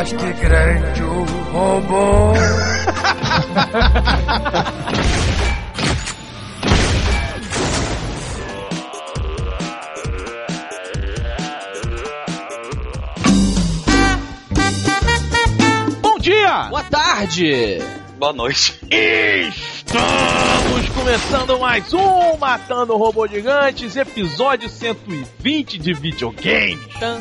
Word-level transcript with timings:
Mas 0.00 0.14
que 0.14 0.32
grande 0.32 1.02
o 1.02 1.24
robô! 1.52 2.32
Bom 16.00 16.18
dia! 16.18 16.62
Boa 16.70 16.84
tarde! 16.84 17.78
Boa 18.16 18.32
noite. 18.32 18.80
Estamos 18.90 20.88
começando 20.94 21.58
mais 21.58 21.92
um 21.92 22.38
Matando 22.38 22.96
Robô 22.96 23.28
Gigantes, 23.28 23.96
episódio 23.96 24.70
120 24.70 25.76
de 25.76 25.92
videogame. 25.92 26.80
Tan, 26.98 27.20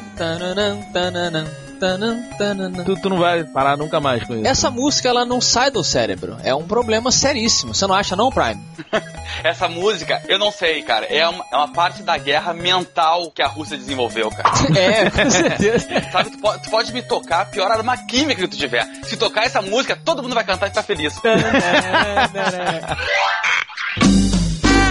Tu, 2.84 2.96
tu 3.02 3.10
não 3.10 3.18
vai 3.18 3.44
parar 3.44 3.78
nunca 3.78 4.00
mais 4.00 4.24
com 4.26 4.36
isso. 4.36 4.48
Essa 4.48 4.70
música 4.70 5.10
ela 5.10 5.26
não 5.26 5.40
sai 5.42 5.72
do 5.72 5.84
cérebro. 5.84 6.38
É 6.44 6.54
um 6.54 6.66
problema 6.68 7.12
seríssimo. 7.12 7.74
Você 7.74 7.86
não 7.88 7.96
acha 7.96 8.16
não, 8.16 8.30
Prime? 8.30 8.62
Essa 9.44 9.68
música, 9.70 10.22
eu 10.28 10.38
não 10.38 10.52
sei, 10.52 10.82
cara. 10.82 11.06
É 11.06 11.28
uma, 11.28 11.46
é 11.52 11.56
uma 11.56 11.72
parte 11.72 12.04
da 12.04 12.18
guerra 12.18 12.54
mental 12.54 13.32
que 13.32 13.42
a 13.42 13.48
Rússia 13.48 13.78
desenvolveu, 13.78 14.30
cara. 14.32 14.50
É, 14.78 15.10
com 15.10 15.30
certeza. 15.32 15.88
Sabe, 16.12 16.32
tu, 16.32 16.38
po- 16.40 16.60
tu 16.60 16.70
pode 16.70 16.92
me 16.94 17.02
tocar 17.02 17.42
a 17.42 17.46
pior 17.46 17.72
arma 17.72 17.98
química 18.06 18.42
que 18.42 18.48
tu 18.48 18.58
tiver. 18.58 18.86
Se 19.04 19.16
tocar 19.18 19.46
essa 19.46 19.62
música, 19.62 19.96
todo 19.96 20.22
mundo 20.22 20.36
vai 20.36 20.44
cantar 20.44 20.68
e 20.68 20.70
ficar 20.70 20.84
feliz. 20.84 21.20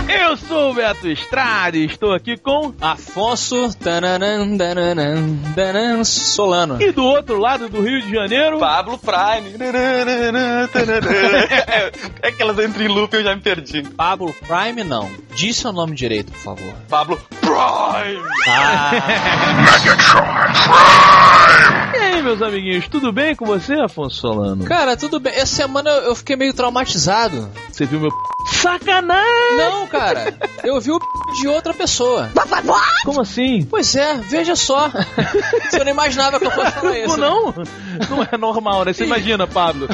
Eu 0.08 0.36
sou 0.38 0.70
o 0.70 0.74
Beto 0.74 1.06
Estrada 1.06 1.76
e 1.76 1.84
estou 1.84 2.14
aqui 2.14 2.36
com... 2.38 2.72
Afonso 2.80 3.76
tananan, 3.76 4.56
tananan, 4.56 5.36
tananan, 5.54 6.02
Solano. 6.04 6.80
E 6.80 6.90
do 6.92 7.04
outro 7.04 7.38
lado 7.38 7.68
do 7.68 7.82
Rio 7.82 8.00
de 8.02 8.10
Janeiro... 8.12 8.58
Pablo 8.58 8.98
Prime. 8.98 9.54
É, 11.68 12.28
é 12.28 12.32
que 12.32 12.42
elas 12.42 12.58
entram 12.58 12.84
em 12.84 12.88
loop 12.88 13.12
eu 13.14 13.22
já 13.22 13.34
me 13.34 13.42
perdi. 13.42 13.82
Pablo 13.82 14.34
Prime 14.46 14.82
não. 14.82 15.10
Diz 15.34 15.56
seu 15.58 15.72
nome 15.72 15.94
direito, 15.94 16.32
por 16.32 16.40
favor. 16.40 16.74
Pablo 16.88 17.20
Prime. 17.40 18.22
Ah, 18.48 18.92
E 21.94 21.98
aí, 21.98 22.22
meus 22.22 22.40
amiguinhos, 22.40 22.88
tudo 22.88 23.12
bem 23.12 23.34
com 23.36 23.44
você, 23.44 23.74
Afonso 23.74 24.16
Solano? 24.16 24.64
cara, 24.64 24.96
tudo 24.96 25.20
bem. 25.20 25.34
Essa 25.34 25.56
semana 25.56 25.90
eu 25.90 26.14
fiquei 26.14 26.36
meio 26.36 26.54
traumatizado. 26.54 27.50
Você 27.70 27.84
viu 27.84 28.00
meu... 28.00 28.10
Sacanagem! 28.50 29.56
Não, 29.58 29.86
cara. 29.86 29.97
Eu 30.64 30.80
vi 30.80 30.90
o 30.90 30.98
de 31.40 31.48
outra 31.48 31.72
pessoa. 31.74 32.30
Como 33.04 33.20
assim? 33.20 33.64
Pois 33.68 33.94
é, 33.94 34.14
veja 34.14 34.56
só. 34.56 34.90
Você 35.70 35.84
não 35.84 35.90
imaginava 35.92 36.38
que 36.38 36.46
eu 36.46 36.50
fosse 36.50 36.72
falar 36.72 36.98
isso. 36.98 37.08
Pô, 37.14 37.16
não? 37.16 37.54
Não 38.10 38.22
é 38.30 38.36
normal, 38.36 38.84
né? 38.84 38.92
Você 38.92 39.04
imagina, 39.04 39.46
Pablo. 39.46 39.88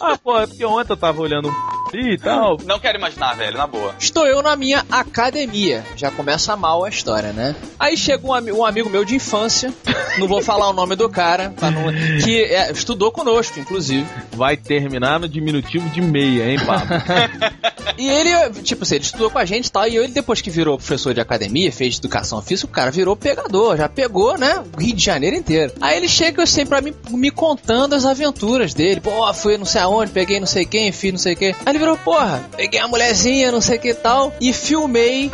Ah, 0.00 0.16
pô, 0.22 0.38
é 0.38 0.46
porque 0.46 0.64
ontem 0.64 0.92
eu 0.92 0.96
tava 0.96 1.20
olhando 1.20 1.48
um 1.48 1.80
e 1.92 2.16
tal. 2.16 2.56
Não 2.64 2.78
quero 2.78 2.98
imaginar, 2.98 3.34
velho, 3.34 3.58
na 3.58 3.66
boa. 3.66 3.94
Estou 3.98 4.24
eu 4.26 4.40
na 4.42 4.54
minha 4.56 4.84
academia. 4.90 5.84
Já 5.96 6.10
começa 6.10 6.56
mal 6.56 6.84
a 6.84 6.88
história, 6.88 7.32
né? 7.32 7.54
Aí 7.78 7.96
chega 7.96 8.24
um, 8.26 8.58
um 8.58 8.64
amigo 8.64 8.88
meu 8.88 9.04
de 9.04 9.16
infância, 9.16 9.72
não 10.18 10.28
vou 10.28 10.40
falar 10.40 10.68
o 10.68 10.72
nome 10.72 10.94
do 10.94 11.08
cara, 11.08 11.52
não- 11.60 12.20
que 12.22 12.44
é, 12.44 12.70
estudou 12.70 13.10
conosco, 13.10 13.58
inclusive. 13.58 14.06
Vai 14.32 14.56
terminar 14.56 15.18
no 15.18 15.28
diminutivo 15.28 15.88
de 15.90 16.00
meia, 16.00 16.50
hein, 16.50 16.58
Pablo? 16.64 16.86
E 17.98 18.08
ele, 18.08 18.62
tipo 18.62 18.82
assim, 18.82 18.96
ele 18.96 19.04
estudou 19.04 19.30
com 19.30 19.38
a 19.38 19.44
gente 19.44 19.66
e 19.66 19.72
tal, 19.72 19.86
e 19.86 19.96
ele, 19.96 20.08
depois 20.08 20.40
que 20.40 20.50
virou 20.50 20.76
professor 20.76 21.14
de 21.14 21.20
academia, 21.20 21.72
fez 21.72 21.98
educação 21.98 22.40
física, 22.42 22.68
o 22.68 22.72
cara 22.72 22.90
virou 22.90 23.16
pegador, 23.16 23.76
já 23.76 23.88
pegou, 23.88 24.38
né, 24.38 24.62
o 24.76 24.80
Rio 24.80 24.94
de 24.94 25.04
Janeiro 25.04 25.36
inteiro. 25.36 25.72
Aí 25.80 25.96
ele 25.96 26.08
chega 26.08 26.42
assim 26.42 26.66
pra 26.66 26.80
mim, 26.80 26.94
me 27.10 27.30
contando 27.30 27.94
as 27.94 28.04
aventuras 28.04 28.74
dele. 28.74 29.00
Pô, 29.00 29.32
fui 29.34 29.56
não 29.56 29.64
sei 29.64 29.80
aonde, 29.80 30.10
peguei 30.10 30.40
não 30.40 30.46
sei 30.46 30.64
quem, 30.64 30.92
fiz 30.92 31.12
não 31.12 31.18
sei 31.18 31.34
o 31.34 31.36
que. 31.36 31.46
Aí 31.46 31.56
ele 31.68 31.78
virou, 31.78 31.96
porra, 31.96 32.42
peguei 32.56 32.80
a 32.80 32.88
mulherzinha, 32.88 33.52
não 33.52 33.60
sei 33.60 33.78
o 33.78 33.80
que 33.80 33.94
tal, 33.94 34.32
e 34.40 34.52
filmei 34.52 35.30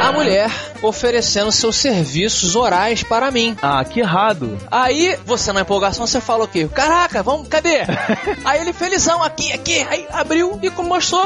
a 0.00 0.12
mulher 0.12 0.50
oferecendo 0.82 1.50
seus 1.50 1.76
serviços 1.76 2.56
orais 2.56 3.02
para 3.02 3.30
mim. 3.30 3.56
Ah, 3.62 3.84
que 3.84 4.00
errado. 4.00 4.58
Aí, 4.70 5.18
você 5.24 5.52
na 5.52 5.62
empolgação, 5.62 6.06
você 6.06 6.20
fala 6.20 6.44
o 6.44 6.48
quê? 6.48 6.68
Caraca, 6.72 7.22
vamos, 7.22 7.48
cadê? 7.48 7.78
aí 8.44 8.60
ele 8.60 8.72
felizão, 8.72 9.22
aqui, 9.22 9.52
aqui. 9.52 9.86
Aí 9.88 10.06
abriu 10.10 10.58
e 10.62 10.70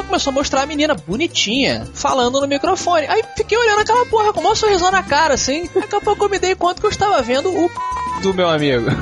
começou, 0.03 0.19
começou 0.19 0.31
a 0.31 0.33
mostrar 0.33 0.61
a 0.63 0.65
menina 0.65 0.95
bonitinha, 0.95 1.87
falando 1.93 2.41
no 2.41 2.47
microfone. 2.47 3.07
Aí 3.07 3.23
fiquei 3.35 3.57
olhando 3.57 3.79
aquela 3.79 4.05
porra 4.05 4.33
com 4.33 4.39
o 4.39 4.43
maior 4.43 4.55
sorrisão 4.55 4.91
na 4.91 5.01
cara, 5.01 5.33
assim. 5.33 5.69
Daqui 5.73 5.95
a 5.95 6.01
pouco 6.01 6.25
eu 6.25 6.29
me 6.29 6.37
dei 6.39 6.55
conta 6.55 6.79
que 6.79 6.85
eu 6.85 6.89
estava 6.89 7.21
vendo 7.21 7.49
o 7.49 7.69
p... 7.69 7.75
do 8.21 8.33
meu 8.33 8.49
amigo. 8.49 8.87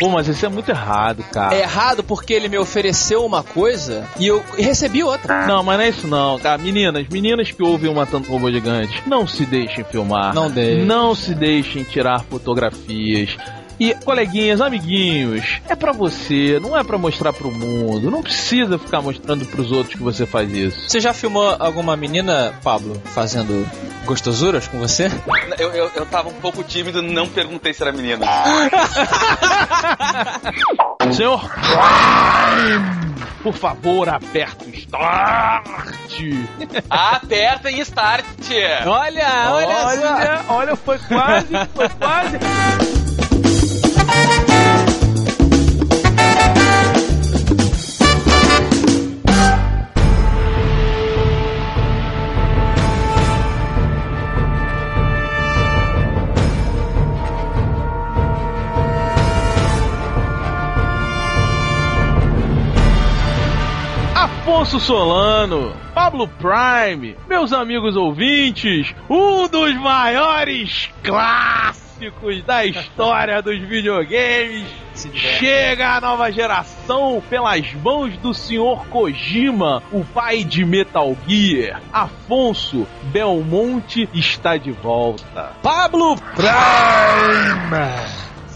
Pô, 0.00 0.08
mas 0.08 0.26
isso 0.28 0.46
é 0.46 0.48
muito 0.48 0.70
errado, 0.70 1.22
cara. 1.30 1.54
É 1.54 1.60
errado 1.60 2.02
porque 2.02 2.32
ele 2.32 2.48
me 2.48 2.56
ofereceu 2.58 3.24
uma 3.24 3.42
coisa 3.42 4.08
e 4.18 4.26
eu 4.26 4.42
recebi 4.56 5.04
outra. 5.04 5.46
Não, 5.46 5.62
mas 5.62 5.76
não 5.76 5.84
é 5.84 5.88
isso 5.90 6.08
não, 6.08 6.38
tá? 6.38 6.56
Meninas, 6.56 7.06
meninas 7.08 7.50
que 7.50 7.62
ouvem 7.62 7.90
o 7.90 7.94
Matando 7.94 8.26
Robô 8.28 8.50
Gigante, 8.50 9.02
não 9.06 9.26
se 9.26 9.44
deixem 9.44 9.84
filmar. 9.84 10.34
Não 10.34 10.50
deixem. 10.50 10.86
Não 10.86 11.14
se 11.14 11.34
deixem 11.34 11.84
tirar 11.84 12.24
fotografias. 12.24 13.36
E, 13.80 13.94
coleguinhas, 13.94 14.60
amiguinhos, 14.60 15.58
é 15.66 15.74
pra 15.74 15.90
você, 15.90 16.60
não 16.60 16.76
é 16.76 16.84
pra 16.84 16.98
mostrar 16.98 17.32
pro 17.32 17.50
mundo. 17.50 18.10
Não 18.10 18.22
precisa 18.22 18.78
ficar 18.78 19.00
mostrando 19.00 19.46
pros 19.46 19.72
outros 19.72 19.94
que 19.94 20.02
você 20.02 20.26
faz 20.26 20.52
isso. 20.52 20.86
Você 20.86 21.00
já 21.00 21.14
filmou 21.14 21.56
alguma 21.58 21.96
menina, 21.96 22.52
Pablo, 22.62 23.00
fazendo 23.06 23.66
gostosuras 24.04 24.68
com 24.68 24.78
você? 24.78 25.10
Eu, 25.58 25.70
eu, 25.70 25.90
eu 25.94 26.04
tava 26.04 26.28
um 26.28 26.34
pouco 26.34 26.62
tímido, 26.62 27.00
não 27.00 27.26
perguntei 27.26 27.72
se 27.72 27.82
era 27.82 27.90
menina. 27.90 28.26
Senhor 31.12 31.40
por 33.42 33.54
favor, 33.54 34.08
aperta 34.08 34.64
o 34.64 34.70
start. 34.70 35.66
Aperta 36.88 37.70
e 37.70 37.80
start. 37.80 38.24
Olha, 38.86 39.52
olha, 39.86 40.44
olha, 40.48 40.76
foi 40.76 40.98
quase, 40.98 41.48
foi 41.74 41.88
quase. 41.88 43.09
Afonso 64.60 64.78
Solano, 64.78 65.74
Pablo 65.94 66.28
Prime, 66.28 67.16
meus 67.26 67.50
amigos 67.50 67.96
ouvintes, 67.96 68.94
um 69.08 69.48
dos 69.48 69.74
maiores 69.76 70.90
clássicos 71.02 72.42
da 72.44 72.66
história 72.66 73.40
dos 73.40 73.58
videogames. 73.58 74.66
Chega 75.14 75.96
a 75.96 76.00
nova 76.02 76.30
geração 76.30 77.22
pelas 77.30 77.72
mãos 77.72 78.14
do 78.18 78.34
Sr. 78.34 78.86
Kojima, 78.90 79.82
o 79.90 80.04
pai 80.04 80.44
de 80.44 80.62
Metal 80.62 81.16
Gear. 81.26 81.80
Afonso 81.90 82.86
Belmonte 83.04 84.10
está 84.12 84.58
de 84.58 84.72
volta. 84.72 85.54
Pablo 85.62 86.16
Prime! 86.36 87.80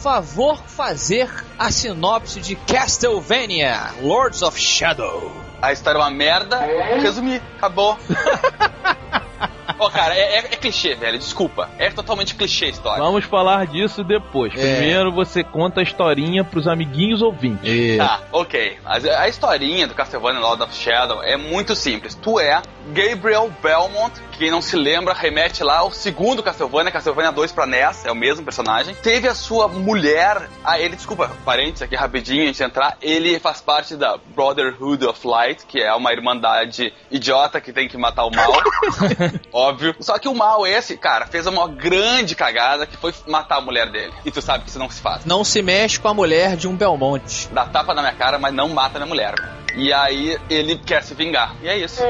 Favor 0.02 0.58
fazer 0.66 1.30
a 1.58 1.70
sinopse 1.70 2.42
de 2.42 2.56
Castlevania 2.56 3.94
Lords 4.02 4.42
of 4.42 4.60
Shadow. 4.60 5.43
A 5.64 5.72
história 5.72 5.98
é 5.98 6.02
uma 6.02 6.10
merda. 6.10 6.58
Resumi, 7.00 7.40
acabou. 7.56 7.98
Ó, 9.78 9.90
cara, 9.90 10.14
é, 10.14 10.36
é- 10.36 10.38
é 10.38 10.56
clichê, 10.56 10.94
velho. 10.94 11.18
Desculpa. 11.18 11.68
É 11.78 11.90
totalmente 11.90 12.34
clichê 12.34 12.66
a 12.66 12.68
história. 12.68 13.02
Vamos 13.02 13.24
falar 13.24 13.66
disso 13.66 14.02
depois. 14.04 14.52
É. 14.56 14.76
Primeiro 14.76 15.12
você 15.12 15.42
conta 15.44 15.80
a 15.80 15.82
historinha 15.82 16.44
pros 16.44 16.66
amiguinhos 16.66 17.22
ouvintes. 17.22 17.96
Tá, 17.98 18.20
ok. 18.32 18.78
Mas 18.84 19.04
a 19.06 19.28
historinha 19.28 19.86
do 19.86 19.94
Castlevania 19.94 20.40
Lord 20.40 20.62
of 20.62 20.74
Shadow 20.74 21.22
é 21.22 21.36
muito 21.36 21.74
simples. 21.74 22.14
Tu 22.14 22.38
é 22.40 22.60
Gabriel 22.92 23.50
Belmont, 23.62 24.12
que 24.32 24.38
quem 24.38 24.50
não 24.50 24.60
se 24.60 24.76
lembra, 24.76 25.14
remete 25.14 25.62
lá 25.64 25.78
ao 25.78 25.90
segundo 25.90 26.42
Castlevania, 26.42 26.92
Castlevania 26.92 27.32
2 27.32 27.52
pra 27.52 27.66
NES, 27.66 28.04
é 28.04 28.12
o 28.12 28.14
mesmo 28.14 28.44
personagem. 28.44 28.94
Teve 28.96 29.26
a 29.28 29.34
sua 29.34 29.68
mulher, 29.68 30.48
ah, 30.62 30.78
ele, 30.78 30.94
desculpa, 30.96 31.30
parênteses 31.44 31.82
aqui 31.82 31.96
rapidinho 31.96 32.42
antes 32.44 32.56
de 32.58 32.64
entrar, 32.64 32.96
ele 33.00 33.38
faz 33.38 33.60
parte 33.60 33.96
da 33.96 34.18
Brotherhood 34.34 35.06
of 35.06 35.26
Light, 35.26 35.64
que 35.66 35.80
é 35.80 35.94
uma 35.94 36.12
irmandade 36.12 36.92
idiota 37.10 37.60
que 37.60 37.72
tem 37.72 37.88
que 37.88 37.96
matar 37.96 38.24
o 38.26 38.30
mal. 38.30 38.52
óbvio. 39.64 39.94
Só 40.00 40.18
que 40.18 40.28
o 40.28 40.34
mal 40.34 40.66
esse, 40.66 40.96
cara, 40.96 41.26
fez 41.26 41.46
uma 41.46 41.68
grande 41.68 42.34
cagada 42.34 42.86
que 42.86 42.96
foi 42.96 43.12
matar 43.26 43.58
a 43.58 43.60
mulher 43.60 43.90
dele. 43.90 44.12
E 44.24 44.30
tu 44.30 44.40
sabe 44.40 44.64
que 44.64 44.70
isso 44.70 44.78
não 44.78 44.90
se 44.90 45.00
faz. 45.00 45.24
Não 45.24 45.44
se 45.44 45.62
mexe 45.62 45.98
com 45.98 46.08
a 46.08 46.14
mulher 46.14 46.56
de 46.56 46.68
um 46.68 46.76
Belmonte. 46.76 47.48
Dá 47.52 47.64
tapa 47.64 47.94
na 47.94 48.02
minha 48.02 48.14
cara, 48.14 48.38
mas 48.38 48.52
não 48.54 48.68
mata 48.68 48.98
minha 48.98 49.08
mulher. 49.08 49.34
E 49.76 49.92
aí 49.92 50.38
ele 50.48 50.76
quer 50.76 51.02
se 51.02 51.14
vingar. 51.14 51.56
E 51.60 51.68
é 51.68 51.76
isso. 51.76 52.00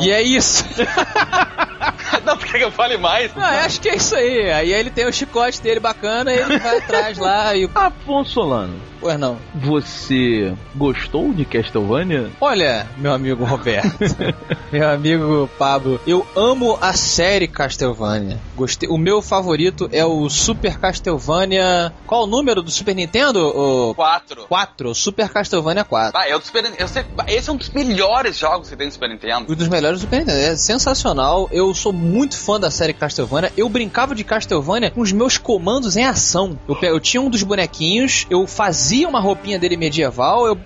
E 0.00 0.10
é 0.10 0.22
isso. 0.22 0.64
não, 2.24 2.36
tu 2.36 2.46
quer 2.46 2.58
que 2.58 2.64
eu 2.64 2.70
fale 2.70 2.96
mais? 2.96 3.34
Não, 3.34 3.42
eu 3.42 3.60
acho 3.60 3.80
que 3.80 3.88
é 3.88 3.96
isso 3.96 4.14
aí. 4.14 4.50
Aí 4.50 4.72
ele 4.72 4.90
tem 4.90 5.06
o 5.06 5.12
chicote 5.12 5.60
dele 5.60 5.80
bacana 5.80 6.32
e 6.32 6.38
ele 6.38 6.58
vai 6.58 6.78
atrás 6.78 7.18
lá 7.18 7.54
e. 7.54 7.68
Afonso 7.74 8.30
Solano, 8.32 8.80
Pois 9.00 9.18
não. 9.18 9.38
você 9.54 10.54
gostou 10.74 11.32
de 11.32 11.44
Castlevania? 11.44 12.30
Olha, 12.40 12.86
meu 12.98 13.12
amigo 13.12 13.44
Roberto, 13.44 13.98
meu 14.70 14.88
amigo 14.88 15.48
Pablo, 15.58 16.00
eu 16.06 16.26
amo 16.36 16.78
a 16.80 16.92
série 16.92 17.48
Castlevania. 17.48 18.38
Gostei. 18.56 18.88
O 18.88 18.98
meu 18.98 19.22
favorito 19.22 19.88
é 19.92 20.04
o 20.04 20.28
Super 20.28 20.78
Castlevania. 20.78 21.92
Qual 22.06 22.24
o 22.24 22.26
número 22.26 22.62
do 22.62 22.70
Super 22.70 22.94
Nintendo? 22.94 23.40
O 23.48 23.94
Quatro. 23.94 24.46
4, 24.48 24.94
Super 24.94 25.28
Castlevania 25.30 25.84
4. 25.84 26.12
Ah, 26.18 26.28
é 26.28 26.36
o 26.36 26.40
Super 26.40 26.70
eu 26.78 26.88
sei, 26.88 27.04
Esse 27.26 27.48
é 27.48 27.52
um 27.52 27.56
dos 27.56 27.70
melhores 27.70 28.36
jogos 28.36 28.68
que 28.68 28.76
tem 28.76 28.86
no 28.86 28.92
Super 28.92 29.08
Nintendo. 29.08 29.50
Um 29.52 29.56
dos 29.56 29.68
melhores 29.68 29.98
do 30.00 30.02
Super 30.02 30.20
Nintendo. 30.20 30.38
É 30.38 30.56
sensacional. 30.56 31.48
Eu 31.52 31.74
sou 31.74 31.92
muito 31.92 32.09
fã 32.36 32.58
da 32.58 32.70
série 32.70 32.92
Castlevania. 32.92 33.52
Eu 33.56 33.68
brincava 33.68 34.14
de 34.14 34.24
Castlevania 34.24 34.90
com 34.90 35.00
os 35.00 35.12
meus 35.12 35.38
comandos 35.38 35.96
em 35.96 36.04
ação. 36.04 36.58
Eu, 36.68 36.76
eu 36.82 37.00
tinha 37.00 37.20
um 37.20 37.30
dos 37.30 37.42
bonequinhos, 37.42 38.26
eu 38.30 38.46
fazia 38.46 39.08
uma 39.08 39.20
roupinha 39.20 39.58
dele 39.58 39.76
medieval, 39.76 40.46
eu. 40.46 40.58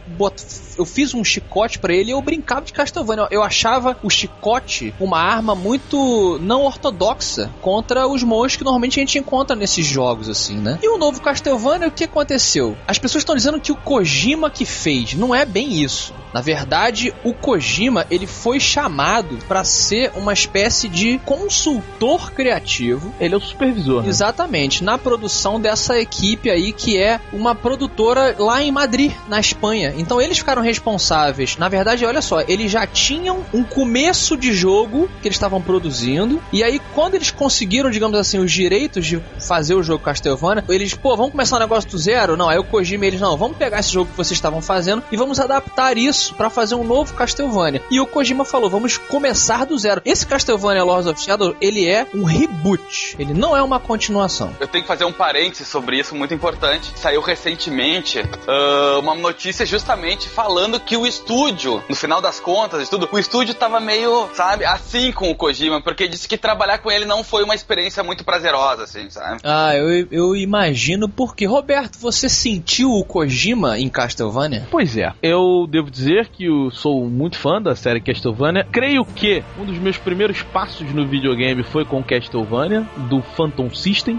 Eu 0.76 0.84
fiz 0.84 1.14
um 1.14 1.22
chicote 1.22 1.78
pra 1.78 1.94
ele 1.94 2.10
e 2.10 2.12
eu 2.12 2.20
brincava 2.20 2.62
de 2.62 2.72
Castlevania. 2.72 3.28
Eu 3.30 3.42
achava 3.42 3.96
o 4.02 4.10
chicote 4.10 4.92
uma 4.98 5.18
arma 5.20 5.54
muito 5.54 6.38
não 6.42 6.62
ortodoxa 6.62 7.50
contra 7.60 8.08
os 8.08 8.22
monstros 8.22 8.56
que 8.56 8.64
normalmente 8.64 8.98
a 8.98 9.02
gente 9.02 9.18
encontra 9.18 9.54
nesses 9.54 9.86
jogos, 9.86 10.28
assim, 10.28 10.56
né? 10.56 10.78
E 10.82 10.88
o 10.88 10.98
novo 10.98 11.20
Castlevania, 11.20 11.88
o 11.88 11.92
que 11.92 12.04
aconteceu? 12.04 12.76
As 12.88 12.98
pessoas 12.98 13.22
estão 13.22 13.36
dizendo 13.36 13.60
que 13.60 13.70
o 13.70 13.76
Kojima 13.76 14.50
que 14.50 14.64
fez. 14.64 15.14
Não 15.14 15.34
é 15.34 15.44
bem 15.44 15.80
isso. 15.80 16.12
Na 16.34 16.40
verdade, 16.40 17.14
o 17.22 17.32
Kojima 17.32 18.04
ele 18.10 18.26
foi 18.26 18.58
chamado 18.58 19.38
para 19.46 19.62
ser 19.62 20.10
uma 20.16 20.32
espécie 20.32 20.88
de 20.88 21.20
consultor 21.24 22.32
criativo. 22.32 23.14
Ele 23.20 23.34
é 23.34 23.36
o 23.36 23.40
supervisor. 23.40 24.02
né? 24.02 24.08
Exatamente, 24.08 24.82
na 24.82 24.98
produção 24.98 25.60
dessa 25.60 25.96
equipe 26.00 26.50
aí 26.50 26.72
que 26.72 26.98
é 26.98 27.20
uma 27.32 27.54
produtora 27.54 28.34
lá 28.36 28.60
em 28.60 28.72
Madrid, 28.72 29.12
na 29.28 29.38
Espanha. 29.38 29.94
Então 29.96 30.20
eles 30.20 30.36
ficaram 30.36 30.60
responsáveis. 30.60 31.56
Na 31.56 31.68
verdade, 31.68 32.04
olha 32.04 32.20
só, 32.20 32.40
eles 32.40 32.72
já 32.72 32.84
tinham 32.84 33.44
um 33.54 33.62
começo 33.62 34.36
de 34.36 34.52
jogo 34.52 35.08
que 35.22 35.28
eles 35.28 35.36
estavam 35.36 35.62
produzindo. 35.62 36.42
E 36.52 36.64
aí, 36.64 36.80
quando 36.96 37.14
eles 37.14 37.30
conseguiram, 37.30 37.90
digamos 37.92 38.18
assim, 38.18 38.40
os 38.40 38.50
direitos 38.50 39.06
de 39.06 39.22
fazer 39.38 39.74
o 39.74 39.84
jogo 39.84 40.02
Castlevania, 40.02 40.64
eles, 40.68 40.94
pô, 40.94 41.16
vamos 41.16 41.30
começar 41.30 41.58
um 41.58 41.60
negócio 41.60 41.88
do 41.88 41.96
zero? 41.96 42.36
Não, 42.36 42.48
aí 42.48 42.58
o 42.58 42.64
Kojima 42.64 43.04
e 43.04 43.08
eles, 43.08 43.20
não, 43.20 43.36
vamos 43.36 43.56
pegar 43.56 43.78
esse 43.78 43.92
jogo 43.92 44.10
que 44.10 44.16
vocês 44.16 44.36
estavam 44.36 44.60
fazendo 44.60 45.00
e 45.12 45.16
vamos 45.16 45.38
adaptar 45.38 45.96
isso 45.96 46.23
pra 46.32 46.50
fazer 46.50 46.74
um 46.74 46.84
novo 46.84 47.14
Castlevania. 47.14 47.82
E 47.90 48.00
o 48.00 48.06
Kojima 48.06 48.44
falou, 48.44 48.70
vamos 48.70 48.96
começar 48.96 49.64
do 49.66 49.78
zero. 49.78 50.00
Esse 50.04 50.26
Castlevania 50.26 50.84
Lords 50.84 51.06
of 51.06 51.20
Shadow, 51.20 51.54
ele 51.60 51.86
é 51.86 52.06
um 52.14 52.24
reboot. 52.24 53.16
Ele 53.18 53.34
não 53.34 53.56
é 53.56 53.62
uma 53.62 53.78
continuação. 53.80 54.54
Eu 54.60 54.68
tenho 54.68 54.82
que 54.82 54.88
fazer 54.88 55.04
um 55.04 55.12
parênteses 55.12 55.68
sobre 55.68 55.98
isso, 55.98 56.14
muito 56.14 56.34
importante. 56.34 56.92
Saiu 56.96 57.20
recentemente 57.20 58.22
ah, 58.46 58.98
uma 58.98 59.14
notícia 59.14 59.66
justamente 59.66 60.28
falando 60.28 60.78
que 60.78 60.96
o 60.96 61.06
estúdio, 61.06 61.82
no 61.88 61.96
final 61.96 62.20
das 62.20 62.40
contas, 62.40 62.86
e 62.86 62.90
tudo, 62.90 63.08
o 63.10 63.18
estúdio 63.18 63.54
tava 63.54 63.80
meio, 63.80 64.28
sabe, 64.34 64.64
assim 64.64 65.12
com 65.12 65.30
o 65.30 65.34
Kojima, 65.34 65.82
porque 65.82 66.06
disse 66.06 66.28
que 66.28 66.36
trabalhar 66.36 66.78
com 66.78 66.90
ele 66.90 67.04
não 67.04 67.24
foi 67.24 67.42
uma 67.42 67.54
experiência 67.54 68.02
muito 68.02 68.24
prazerosa, 68.24 68.84
assim, 68.84 69.08
sabe? 69.10 69.40
Ah, 69.42 69.74
eu, 69.74 70.06
eu 70.10 70.36
imagino 70.36 71.08
porque. 71.08 71.46
Roberto, 71.46 71.98
você 71.98 72.28
sentiu 72.28 72.90
o 72.90 73.04
Kojima 73.04 73.78
em 73.78 73.88
Castlevania? 73.88 74.66
Pois 74.70 74.96
é, 74.96 75.12
eu 75.22 75.66
devo 75.68 75.90
dizer 75.90 76.13
que 76.22 76.44
eu 76.44 76.70
sou 76.70 77.08
muito 77.08 77.38
fã 77.38 77.60
da 77.60 77.74
série 77.74 78.00
Castlevania. 78.00 78.66
Creio 78.70 79.04
que 79.04 79.42
um 79.58 79.64
dos 79.64 79.78
meus 79.78 79.96
primeiros 79.96 80.42
passos 80.42 80.92
no 80.92 81.06
videogame 81.06 81.62
foi 81.62 81.84
com 81.84 82.02
Castlevania, 82.02 82.86
do 83.08 83.20
Phantom 83.22 83.70
System. 83.70 84.18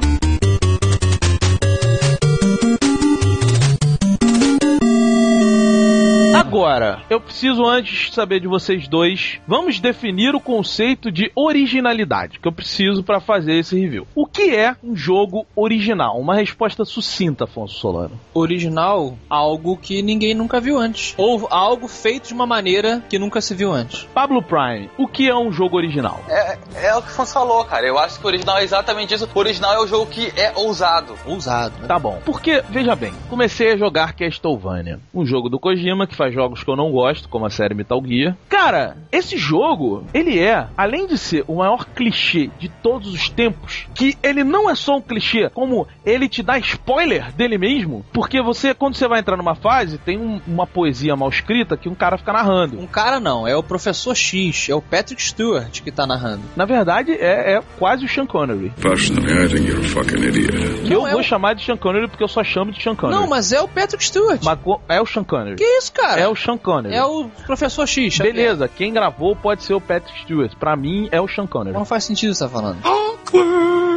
Agora, 6.55 7.01
eu 7.09 7.19
preciso 7.19 7.65
antes 7.65 8.13
saber 8.13 8.39
de 8.39 8.47
vocês 8.47 8.87
dois, 8.87 9.41
vamos 9.45 9.77
definir 9.81 10.33
o 10.33 10.39
conceito 10.39 11.11
de 11.11 11.29
originalidade 11.35 12.39
que 12.39 12.47
eu 12.47 12.51
preciso 12.53 13.03
para 13.03 13.19
fazer 13.19 13.55
esse 13.55 13.77
review. 13.77 14.07
O 14.15 14.25
que 14.25 14.55
é 14.55 14.73
um 14.81 14.95
jogo 14.95 15.45
original? 15.53 16.17
Uma 16.17 16.35
resposta 16.35 16.85
sucinta, 16.85 17.43
Afonso 17.43 17.77
Solano. 17.77 18.17
Original, 18.33 19.17
algo 19.29 19.75
que 19.75 20.01
ninguém 20.01 20.33
nunca 20.33 20.61
viu 20.61 20.77
antes. 20.77 21.13
Ou 21.17 21.45
algo 21.51 21.89
feito 21.89 22.29
de 22.29 22.33
uma 22.33 22.47
maneira 22.47 23.03
que 23.09 23.19
nunca 23.19 23.41
se 23.41 23.53
viu 23.53 23.73
antes. 23.73 24.07
Pablo 24.13 24.41
Prime, 24.41 24.89
o 24.97 25.09
que 25.09 25.27
é 25.27 25.35
um 25.35 25.51
jogo 25.51 25.75
original? 25.75 26.23
É, 26.29 26.57
é 26.85 26.95
o 26.95 27.01
que 27.01 27.09
o 27.09 27.11
Afonso 27.11 27.33
falou, 27.33 27.65
cara. 27.65 27.85
Eu 27.85 27.99
acho 27.99 28.17
que 28.17 28.23
o 28.23 28.27
original 28.29 28.59
é 28.59 28.63
exatamente 28.63 29.13
isso. 29.13 29.29
O 29.35 29.39
original 29.39 29.73
é 29.73 29.79
o 29.79 29.87
jogo 29.87 30.05
que 30.05 30.31
é 30.39 30.53
ousado. 30.55 31.17
Ousado, 31.25 31.81
né? 31.81 31.87
Tá 31.89 31.99
bom. 31.99 32.21
Porque, 32.23 32.63
veja 32.69 32.95
bem, 32.95 33.11
comecei 33.29 33.73
a 33.73 33.77
jogar 33.77 34.13
Castlevania, 34.13 35.01
um 35.13 35.25
jogo 35.25 35.49
do 35.49 35.59
Kojima 35.59 36.07
que 36.07 36.15
faz 36.15 36.33
jogos 36.33 36.44
que 36.53 36.69
eu 36.69 36.75
não 36.75 36.91
gosto, 36.91 37.27
como 37.29 37.45
a 37.45 37.49
série 37.49 37.73
Metal 37.73 38.01
Gear. 38.05 38.35
Cara, 38.49 38.97
esse 39.11 39.37
jogo, 39.37 40.05
ele 40.13 40.39
é, 40.39 40.67
além 40.77 41.07
de 41.07 41.17
ser 41.17 41.43
o 41.47 41.55
maior 41.57 41.85
clichê 41.85 42.49
de 42.59 42.69
todos 42.69 43.13
os 43.13 43.29
tempos, 43.29 43.87
que 43.93 44.17
ele 44.23 44.43
não 44.43 44.69
é 44.69 44.75
só 44.75 44.97
um 44.97 45.01
clichê, 45.01 45.49
como 45.49 45.87
ele 46.05 46.27
te 46.29 46.41
dá 46.43 46.57
spoiler 46.57 47.31
dele 47.33 47.57
mesmo, 47.57 48.05
porque 48.13 48.41
você, 48.41 48.73
quando 48.73 48.95
você 48.95 49.07
vai 49.07 49.19
entrar 49.19 49.37
numa 49.37 49.55
fase, 49.55 49.97
tem 49.97 50.17
um- 50.17 50.41
uma 50.47 50.67
poesia 50.67 51.15
mal 51.15 51.29
escrita 51.29 51.77
que 51.77 51.89
um 51.89 51.95
cara 51.95 52.17
fica 52.17 52.31
narrando. 52.33 52.79
Um 52.79 52.87
cara 52.87 53.19
não, 53.19 53.47
é 53.47 53.55
o 53.55 53.63
Professor 53.63 54.15
X, 54.15 54.67
é 54.69 54.75
o 54.75 54.81
Patrick 54.81 55.21
Stewart 55.21 55.81
que 55.81 55.91
tá 55.91 56.05
narrando. 56.05 56.43
Na 56.55 56.65
verdade, 56.65 57.11
é, 57.11 57.55
é 57.55 57.61
quase 57.79 58.05
o 58.05 58.09
Sean 58.09 58.25
Connery. 58.25 58.71
Personally, 58.81 59.45
I 59.45 59.47
think 59.49 59.67
you're 59.67 59.85
a 59.85 59.89
fucking 59.89 60.17
idiot. 60.23 60.81
Que 60.85 60.93
eu 60.93 61.07
é 61.07 61.11
vou 61.11 61.19
o- 61.21 61.23
chamar 61.23 61.53
de 61.55 61.63
Sean 61.63 61.77
Connery 61.77 62.07
porque 62.07 62.23
eu 62.23 62.27
só 62.27 62.43
chamo 62.43 62.71
de 62.71 62.81
Sean 62.81 62.95
Connery. 62.95 63.19
Não, 63.19 63.27
mas 63.27 63.51
é 63.51 63.61
o 63.61 63.67
Patrick 63.67 64.03
Stewart. 64.03 64.41
Mas 64.43 64.59
é 64.89 65.01
o 65.01 65.05
Sean 65.05 65.23
Connery. 65.23 65.55
Que 65.55 65.63
isso, 65.63 65.91
cara? 65.93 66.19
É 66.21 66.24
o 66.27 66.35
Sean 66.35 66.57
Connery. 66.57 66.95
É 66.95 67.03
o 67.03 67.29
Professor 67.45 67.87
X. 67.87 68.13
Xavier. 68.13 68.33
Beleza, 68.35 68.67
quem 68.67 68.93
gravou 68.93 69.35
pode 69.35 69.63
ser 69.63 69.73
o 69.73 69.81
Patrick 69.81 70.19
Stewart. 70.21 70.53
Pra 70.55 70.75
mim 70.75 71.07
é 71.11 71.19
o 71.21 71.27
Sean 71.27 71.47
Connery. 71.47 71.73
Não 71.75 71.85
faz 71.85 72.03
sentido 72.03 72.33
você 72.33 72.43
tá 72.43 72.49
falando. 72.49 72.77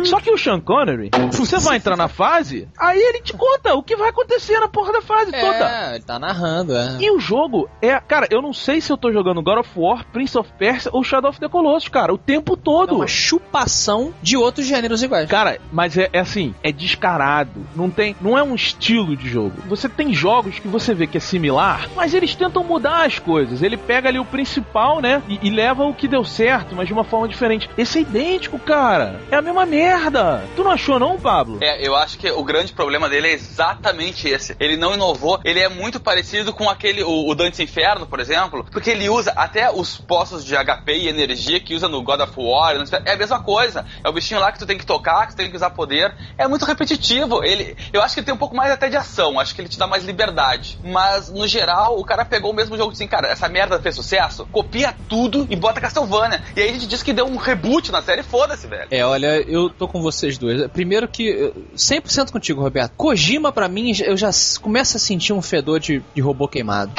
Só 0.04 0.20
que 0.20 0.30
o 0.30 0.38
Sean 0.38 0.60
Connery, 0.60 1.10
você 1.32 1.58
vai 1.58 1.76
entrar 1.76 1.96
na 1.96 2.08
fase, 2.08 2.68
aí 2.78 2.98
ele 2.98 3.20
te 3.20 3.32
conta 3.32 3.74
o 3.74 3.82
que 3.82 3.96
vai 3.96 4.08
acontecer 4.10 4.58
na 4.58 4.68
porra 4.68 4.92
da 4.92 5.02
fase 5.02 5.32
toda. 5.32 5.90
É, 5.90 5.94
ele 5.96 6.04
tá 6.04 6.18
narrando, 6.18 6.74
é. 6.74 6.96
E 7.00 7.10
o 7.10 7.18
jogo 7.18 7.68
é. 7.82 7.98
Cara, 8.00 8.26
eu 8.30 8.40
não 8.40 8.52
sei 8.52 8.80
se 8.80 8.90
eu 8.92 8.96
tô 8.96 9.12
jogando 9.12 9.42
God 9.42 9.58
of 9.58 9.70
War, 9.76 10.06
Prince 10.12 10.38
of 10.38 10.50
Persia 10.56 10.90
ou 10.94 11.02
Shadow 11.02 11.30
of 11.30 11.40
the 11.40 11.48
Colossus, 11.48 11.88
cara, 11.88 12.14
o 12.14 12.16
tempo 12.18 12.54
É 12.54 12.56
todo. 12.56 12.94
uma 12.94 13.06
chupação 13.08 14.14
de 14.22 14.36
outros 14.36 14.66
gêneros 14.66 15.02
iguais. 15.02 15.28
Cara, 15.28 15.58
mas 15.72 15.98
é, 15.98 16.08
é 16.12 16.20
assim, 16.20 16.54
é 16.62 16.70
descarado. 16.72 17.66
Não 17.74 17.90
tem, 17.90 18.16
não 18.20 18.38
é 18.38 18.42
um 18.42 18.54
estilo 18.54 19.16
de 19.16 19.28
jogo. 19.28 19.52
Você 19.68 19.88
tem 19.88 20.14
jogos 20.14 20.58
que 20.58 20.68
você 20.68 20.94
vê 20.94 21.06
que 21.06 21.16
é 21.16 21.20
similar, 21.20 21.88
mas 21.96 22.14
eles 22.18 22.34
tentam 22.34 22.62
mudar 22.64 23.06
as 23.06 23.18
coisas. 23.18 23.62
Ele 23.62 23.76
pega 23.76 24.08
ali 24.08 24.18
o 24.18 24.24
principal, 24.24 25.00
né, 25.00 25.22
e, 25.28 25.38
e 25.42 25.50
leva 25.50 25.84
o 25.84 25.94
que 25.94 26.08
deu 26.08 26.24
certo, 26.24 26.74
mas 26.74 26.86
de 26.86 26.92
uma 26.92 27.04
forma 27.04 27.28
diferente. 27.28 27.68
Esse 27.76 27.98
é 27.98 28.00
idêntico, 28.02 28.58
cara. 28.58 29.20
É 29.30 29.36
a 29.36 29.42
mesma 29.42 29.64
merda. 29.64 30.44
Tu 30.54 30.62
não 30.62 30.70
achou 30.70 30.98
não, 30.98 31.18
Pablo? 31.18 31.58
É, 31.60 31.86
eu 31.86 31.96
acho 31.96 32.18
que 32.18 32.30
o 32.30 32.44
grande 32.44 32.72
problema 32.72 33.08
dele 33.08 33.28
é 33.28 33.32
exatamente 33.32 34.28
esse. 34.28 34.56
Ele 34.60 34.76
não 34.76 34.94
inovou, 34.94 35.40
ele 35.44 35.60
é 35.60 35.68
muito 35.68 36.00
parecido 36.00 36.52
com 36.52 36.68
aquele, 36.68 37.02
o, 37.02 37.28
o 37.28 37.34
Dantes 37.34 37.60
Inferno, 37.60 38.06
por 38.06 38.20
exemplo, 38.20 38.64
porque 38.70 38.90
ele 38.90 39.08
usa 39.08 39.32
até 39.36 39.70
os 39.70 39.96
postos 39.96 40.44
de 40.44 40.54
HP 40.54 40.92
e 40.92 41.08
energia 41.08 41.60
que 41.60 41.74
usa 41.74 41.88
no 41.88 42.02
God 42.02 42.20
of 42.20 42.32
War, 42.36 42.74
é 43.04 43.12
a 43.12 43.16
mesma 43.16 43.42
coisa. 43.42 43.84
É 44.02 44.08
o 44.08 44.12
bichinho 44.12 44.40
lá 44.40 44.52
que 44.52 44.58
tu 44.58 44.66
tem 44.66 44.78
que 44.78 44.86
tocar, 44.86 45.26
que 45.26 45.34
tu 45.34 45.36
tem 45.36 45.50
que 45.50 45.56
usar 45.56 45.70
poder. 45.70 46.14
É 46.36 46.46
muito 46.46 46.64
repetitivo. 46.64 47.44
Ele, 47.44 47.76
eu 47.92 48.02
acho 48.02 48.14
que 48.14 48.20
ele 48.20 48.26
tem 48.26 48.34
um 48.34 48.38
pouco 48.38 48.56
mais 48.56 48.70
até 48.70 48.88
de 48.88 48.96
ação, 48.96 49.38
acho 49.38 49.54
que 49.54 49.60
ele 49.60 49.68
te 49.68 49.78
dá 49.78 49.86
mais 49.86 50.04
liberdade. 50.04 50.78
Mas, 50.84 51.30
no 51.30 51.46
geral, 51.46 51.98
o 51.98 52.04
cara 52.08 52.24
pegou 52.24 52.50
o 52.50 52.54
mesmo 52.54 52.76
jogo 52.76 52.90
disse 52.90 53.04
assim, 53.04 53.10
cara, 53.10 53.28
essa 53.28 53.48
merda 53.48 53.78
fez 53.80 53.94
sucesso, 53.94 54.46
copia 54.50 54.94
tudo 55.08 55.46
e 55.50 55.54
bota 55.54 55.80
Castlevania. 55.80 56.42
E 56.56 56.60
aí 56.60 56.70
a 56.70 56.72
gente 56.72 56.86
diz 56.86 57.02
que 57.02 57.12
deu 57.12 57.26
um 57.26 57.36
reboot 57.36 57.92
na 57.92 58.02
série, 58.02 58.22
foda-se, 58.22 58.66
velho. 58.66 58.88
É, 58.90 59.04
olha, 59.04 59.40
eu 59.42 59.68
tô 59.68 59.86
com 59.86 60.00
vocês 60.00 60.38
dois. 60.38 60.66
Primeiro 60.68 61.06
que, 61.06 61.30
eh, 61.30 61.52
100% 61.76 62.32
contigo, 62.32 62.62
Roberto. 62.62 62.92
Kojima, 62.96 63.52
pra 63.52 63.68
mim, 63.68 63.92
eu 64.04 64.16
já 64.16 64.30
começo 64.60 64.96
a 64.96 65.00
sentir 65.00 65.32
um 65.32 65.42
fedor 65.42 65.78
de, 65.78 66.02
de 66.14 66.20
robô 66.20 66.48
queimado. 66.48 66.92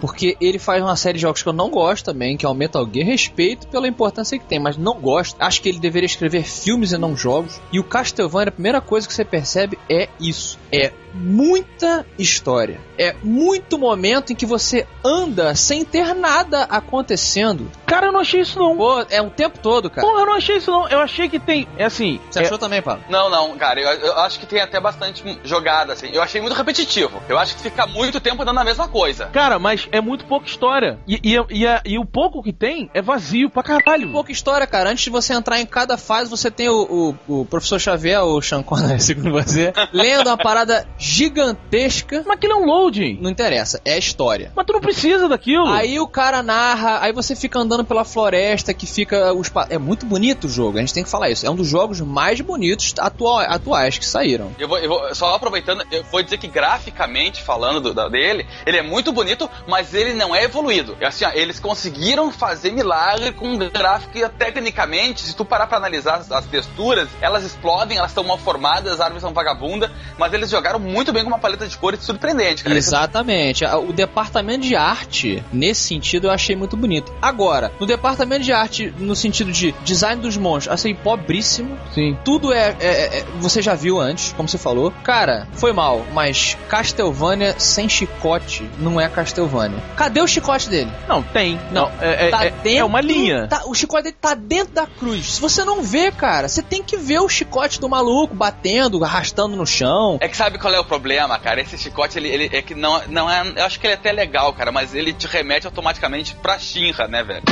Porque 0.00 0.36
ele 0.40 0.58
faz 0.58 0.82
uma 0.82 0.96
série 0.96 1.14
de 1.14 1.22
jogos 1.22 1.42
que 1.42 1.48
eu 1.48 1.52
não 1.52 1.70
gosto 1.70 2.04
também, 2.04 2.36
que 2.36 2.44
é 2.44 2.48
o 2.48 2.54
Metal 2.54 2.86
Gear. 2.92 3.06
Respeito 3.06 3.68
pela 3.68 3.86
importância 3.86 4.38
que 4.38 4.44
tem, 4.44 4.58
mas 4.58 4.76
não 4.76 5.00
gosto. 5.00 5.36
Acho 5.38 5.62
que 5.62 5.68
ele 5.68 5.78
deveria 5.78 6.06
escrever 6.06 6.42
filmes 6.42 6.92
e 6.92 6.98
não 6.98 7.16
jogos. 7.16 7.60
E 7.72 7.78
o 7.78 7.84
Castlevania, 7.84 8.48
a 8.48 8.52
primeira 8.52 8.80
coisa 8.80 9.06
que 9.06 9.14
você 9.14 9.24
percebe 9.24 9.78
é 9.88 10.08
isso. 10.20 10.58
É 10.72 10.92
muita 11.14 12.04
história. 12.18 12.80
É 12.98 13.14
muito 13.22 13.78
momento 13.78 14.32
em 14.32 14.36
que 14.36 14.44
você 14.46 14.86
anda 15.04 15.54
sem 15.54 15.84
ter 15.84 16.14
nada 16.14 16.64
acontecendo. 16.64 17.70
Cara, 17.86 18.06
eu 18.06 18.12
não 18.12 18.20
achei 18.20 18.40
isso 18.40 18.58
não. 18.58 18.76
Pô, 18.76 19.04
é 19.08 19.22
o 19.22 19.30
tempo 19.30 19.58
todo, 19.60 19.88
cara. 19.88 20.06
Porra, 20.06 20.22
eu 20.22 20.26
não 20.26 20.34
achei 20.34 20.56
isso 20.56 20.70
não. 20.70 20.88
Eu 20.88 20.98
achei 21.00 21.28
que 21.28 21.38
tem. 21.38 21.66
É 21.76 21.84
assim. 21.84 22.20
Você 22.30 22.40
é- 22.40 22.42
achou 22.42 22.58
também, 22.58 22.82
Paulo? 22.82 23.00
Não, 23.08 23.30
não, 23.30 23.56
cara, 23.56 23.80
eu, 23.80 23.90
eu 23.92 24.18
acho 24.18 24.38
que 24.40 24.46
tem 24.46 24.60
até 24.60 24.80
bastante 24.80 25.38
jogada, 25.44 25.92
assim. 25.92 26.08
Eu 26.12 26.22
achei 26.22 26.40
muito 26.40 26.54
repetitivo. 26.56 27.22
Eu 27.28 27.38
acho 27.38 27.54
que 27.56 27.62
fica 27.62 27.86
muito 27.86 28.20
tempo 28.20 28.44
dando 28.44 28.58
a 28.58 28.64
mesma 28.64 28.88
coisa. 28.88 29.26
Cara, 29.26 29.58
mas 29.58 29.88
é 29.92 30.00
muito 30.00 30.24
pouca 30.24 30.46
história. 30.46 30.98
E, 31.06 31.20
e, 31.22 31.58
e, 31.60 31.66
a- 31.66 31.82
e 31.84 31.98
o 31.98 32.04
pouco 32.04 32.42
que 32.42 32.52
tem 32.52 32.90
é 32.92 33.00
vazio 33.00 33.48
pra 33.48 33.62
caralho. 33.62 34.10
Pouca 34.10 34.32
história, 34.32 34.66
cara. 34.66 34.90
Antes 34.90 35.04
de 35.04 35.10
você 35.10 35.32
entrar 35.34 35.60
em 35.60 35.66
cada 35.66 35.96
fase, 35.96 36.28
você 36.28 36.50
tem 36.50 36.68
o, 36.68 37.14
o, 37.28 37.40
o 37.40 37.44
professor 37.44 37.78
Xavier, 37.78 38.22
o 38.24 38.40
Sean 38.42 38.62
Connery, 38.62 38.98
segundo 39.00 39.30
você, 39.30 39.72
lendo 39.92 40.26
uma 40.28 40.36
parada 40.36 40.86
gigantesca. 40.98 42.22
Mas 42.26 42.36
aquilo 42.36 42.54
é 42.54 42.56
um 42.56 42.66
loading. 42.66 43.18
Não 43.20 43.30
interessa, 43.30 43.80
é 43.84 43.94
a 43.94 43.98
história. 43.98 44.52
Mas 44.54 44.66
tu 44.66 44.72
não 44.72 44.80
precisa 44.80 45.28
daquilo. 45.28 45.66
Aí 45.68 45.98
o 46.00 46.06
cara 46.08 46.42
narra, 46.42 47.00
aí 47.02 47.12
você 47.12 47.34
fica 47.36 47.58
andando 47.58 47.84
pela 47.84 48.04
floresta 48.04 48.74
que 48.74 48.86
fica 48.86 49.32
os 49.32 49.48
pa- 49.48 49.66
É 49.70 49.78
muito 49.78 50.04
bonito 50.06 50.46
o 50.46 50.50
jogo, 50.50 50.78
a 50.78 50.80
gente 50.80 50.94
tem 50.94 51.04
que 51.04 51.10
falar 51.10 51.30
isso. 51.30 51.46
É 51.46 51.50
um 51.50 51.54
dos 51.56 51.68
jogos 51.68 52.00
mais 52.00 52.40
bonitos 52.40 52.94
atua- 52.98 53.44
atuais 53.44 53.98
que 53.98 54.06
saíram. 54.06 54.52
Eu 54.58 54.68
vou, 54.68 54.78
eu 54.78 54.88
vou- 54.88 55.14
só 55.14 55.34
aproveitando, 55.34 55.84
eu 55.90 56.04
vou 56.10 56.22
dizer 56.22 56.38
que 56.38 56.48
graficamente 56.48 57.42
falando 57.42 57.80
do- 57.80 57.94
da- 57.94 58.08
dele, 58.08 58.46
ele 58.66 58.76
é 58.76 58.82
muito 58.82 59.12
bonito, 59.12 59.48
mas 59.66 59.94
ele 59.94 60.14
não 60.14 60.34
é 60.34 60.44
evoluído. 60.44 60.96
É 61.00 61.08
Assim, 61.08 61.24
ó, 61.24 61.30
eles 61.32 61.58
conseguiram 61.58 62.30
fazer 62.30 62.70
milagre 62.70 63.32
com 63.32 63.48
um 63.48 63.56
gráfico 63.70 64.16
e 64.18 64.28
tecnicamente, 64.28 65.22
se 65.22 65.34
tu 65.34 65.42
parar 65.44 65.66
pra 65.66 65.78
analisar 65.78 66.16
as, 66.16 66.30
as 66.30 66.44
texturas, 66.46 67.08
elas 67.20 67.44
explodem, 67.44 67.96
elas 67.96 68.10
estão 68.10 68.22
mal 68.24 68.36
formadas, 68.38 68.92
as 68.92 69.00
árvores 69.00 69.22
são 69.22 69.32
vagabundas, 69.32 69.90
mas 70.18 70.32
eles 70.34 70.50
jogaram 70.50 70.78
muito 70.88 71.12
bem 71.12 71.22
com 71.22 71.28
uma 71.28 71.38
paleta 71.38 71.66
de 71.66 71.76
cores 71.76 72.02
surpreendente, 72.02 72.64
cara. 72.64 72.76
Exatamente. 72.76 73.64
O 73.64 73.92
departamento 73.92 74.60
de 74.66 74.74
arte, 74.76 75.42
nesse 75.52 75.82
sentido, 75.82 76.26
eu 76.26 76.30
achei 76.30 76.56
muito 76.56 76.76
bonito. 76.76 77.12
Agora, 77.20 77.72
no 77.78 77.86
departamento 77.86 78.44
de 78.44 78.52
arte, 78.52 78.92
no 78.98 79.14
sentido 79.14 79.52
de 79.52 79.72
design 79.84 80.20
dos 80.20 80.36
monstros, 80.36 80.72
achei 80.74 80.94
pobríssimo. 80.94 81.76
Sim. 81.94 82.16
Tudo 82.24 82.52
é, 82.52 82.76
é- 82.80 83.18
é- 83.18 83.24
Você 83.40 83.62
já 83.62 83.74
viu 83.74 84.00
antes, 84.00 84.32
como 84.32 84.48
você 84.48 84.58
falou. 84.58 84.92
Cara, 85.02 85.46
foi 85.52 85.72
mal, 85.72 86.04
mas 86.12 86.56
Castlevania 86.68 87.54
sem 87.58 87.88
chicote 87.88 88.68
não 88.78 89.00
é 89.00 89.08
Castlevania. 89.08 89.78
Cadê 89.96 90.20
o 90.20 90.26
chicote 90.26 90.68
dele? 90.68 90.90
Não, 91.08 91.22
tem. 91.22 91.60
Não, 91.70 91.90
é, 92.00 92.26
é, 92.26 92.30
tá 92.30 92.44
é- 92.46 92.50
dentro. 92.50 92.78
é 92.80 92.84
uma 92.84 93.00
linha. 93.00 93.46
tá- 93.48 93.62
o 93.66 93.74
chicote 93.74 94.04
dele 94.04 94.16
tá 94.20 94.34
dentro 94.34 94.74
da 94.74 94.86
cruz. 94.86 95.34
Se 95.34 95.40
você 95.40 95.64
não 95.64 95.82
vê, 95.82 96.10
cara, 96.10 96.48
você 96.48 96.62
tem 96.62 96.82
que 96.82 96.96
ver 96.96 97.20
o 97.20 97.28
chicote 97.28 97.80
do 97.80 97.88
maluco 97.88 98.34
batendo, 98.34 99.04
arrastando 99.04 99.56
no 99.56 99.66
chão. 99.66 100.18
É 100.20 100.28
que 100.28 100.36
sabe 100.36 100.58
qual 100.58 100.72
é 100.72 100.77
o 100.80 100.84
problema, 100.84 101.38
cara? 101.38 101.60
Esse 101.60 101.78
chicote, 101.78 102.18
ele, 102.18 102.28
ele 102.28 102.50
é 102.52 102.62
que 102.62 102.74
não, 102.74 103.00
não 103.08 103.30
é. 103.30 103.52
Eu 103.56 103.64
acho 103.64 103.78
que 103.78 103.86
ele 103.86 103.94
é 103.94 103.96
até 103.96 104.12
legal, 104.12 104.52
cara, 104.52 104.72
mas 104.72 104.94
ele 104.94 105.12
te 105.12 105.26
remete 105.26 105.66
automaticamente 105.66 106.34
pra 106.36 106.58
Shinra, 106.58 107.08
né, 107.08 107.22
velho? 107.22 107.42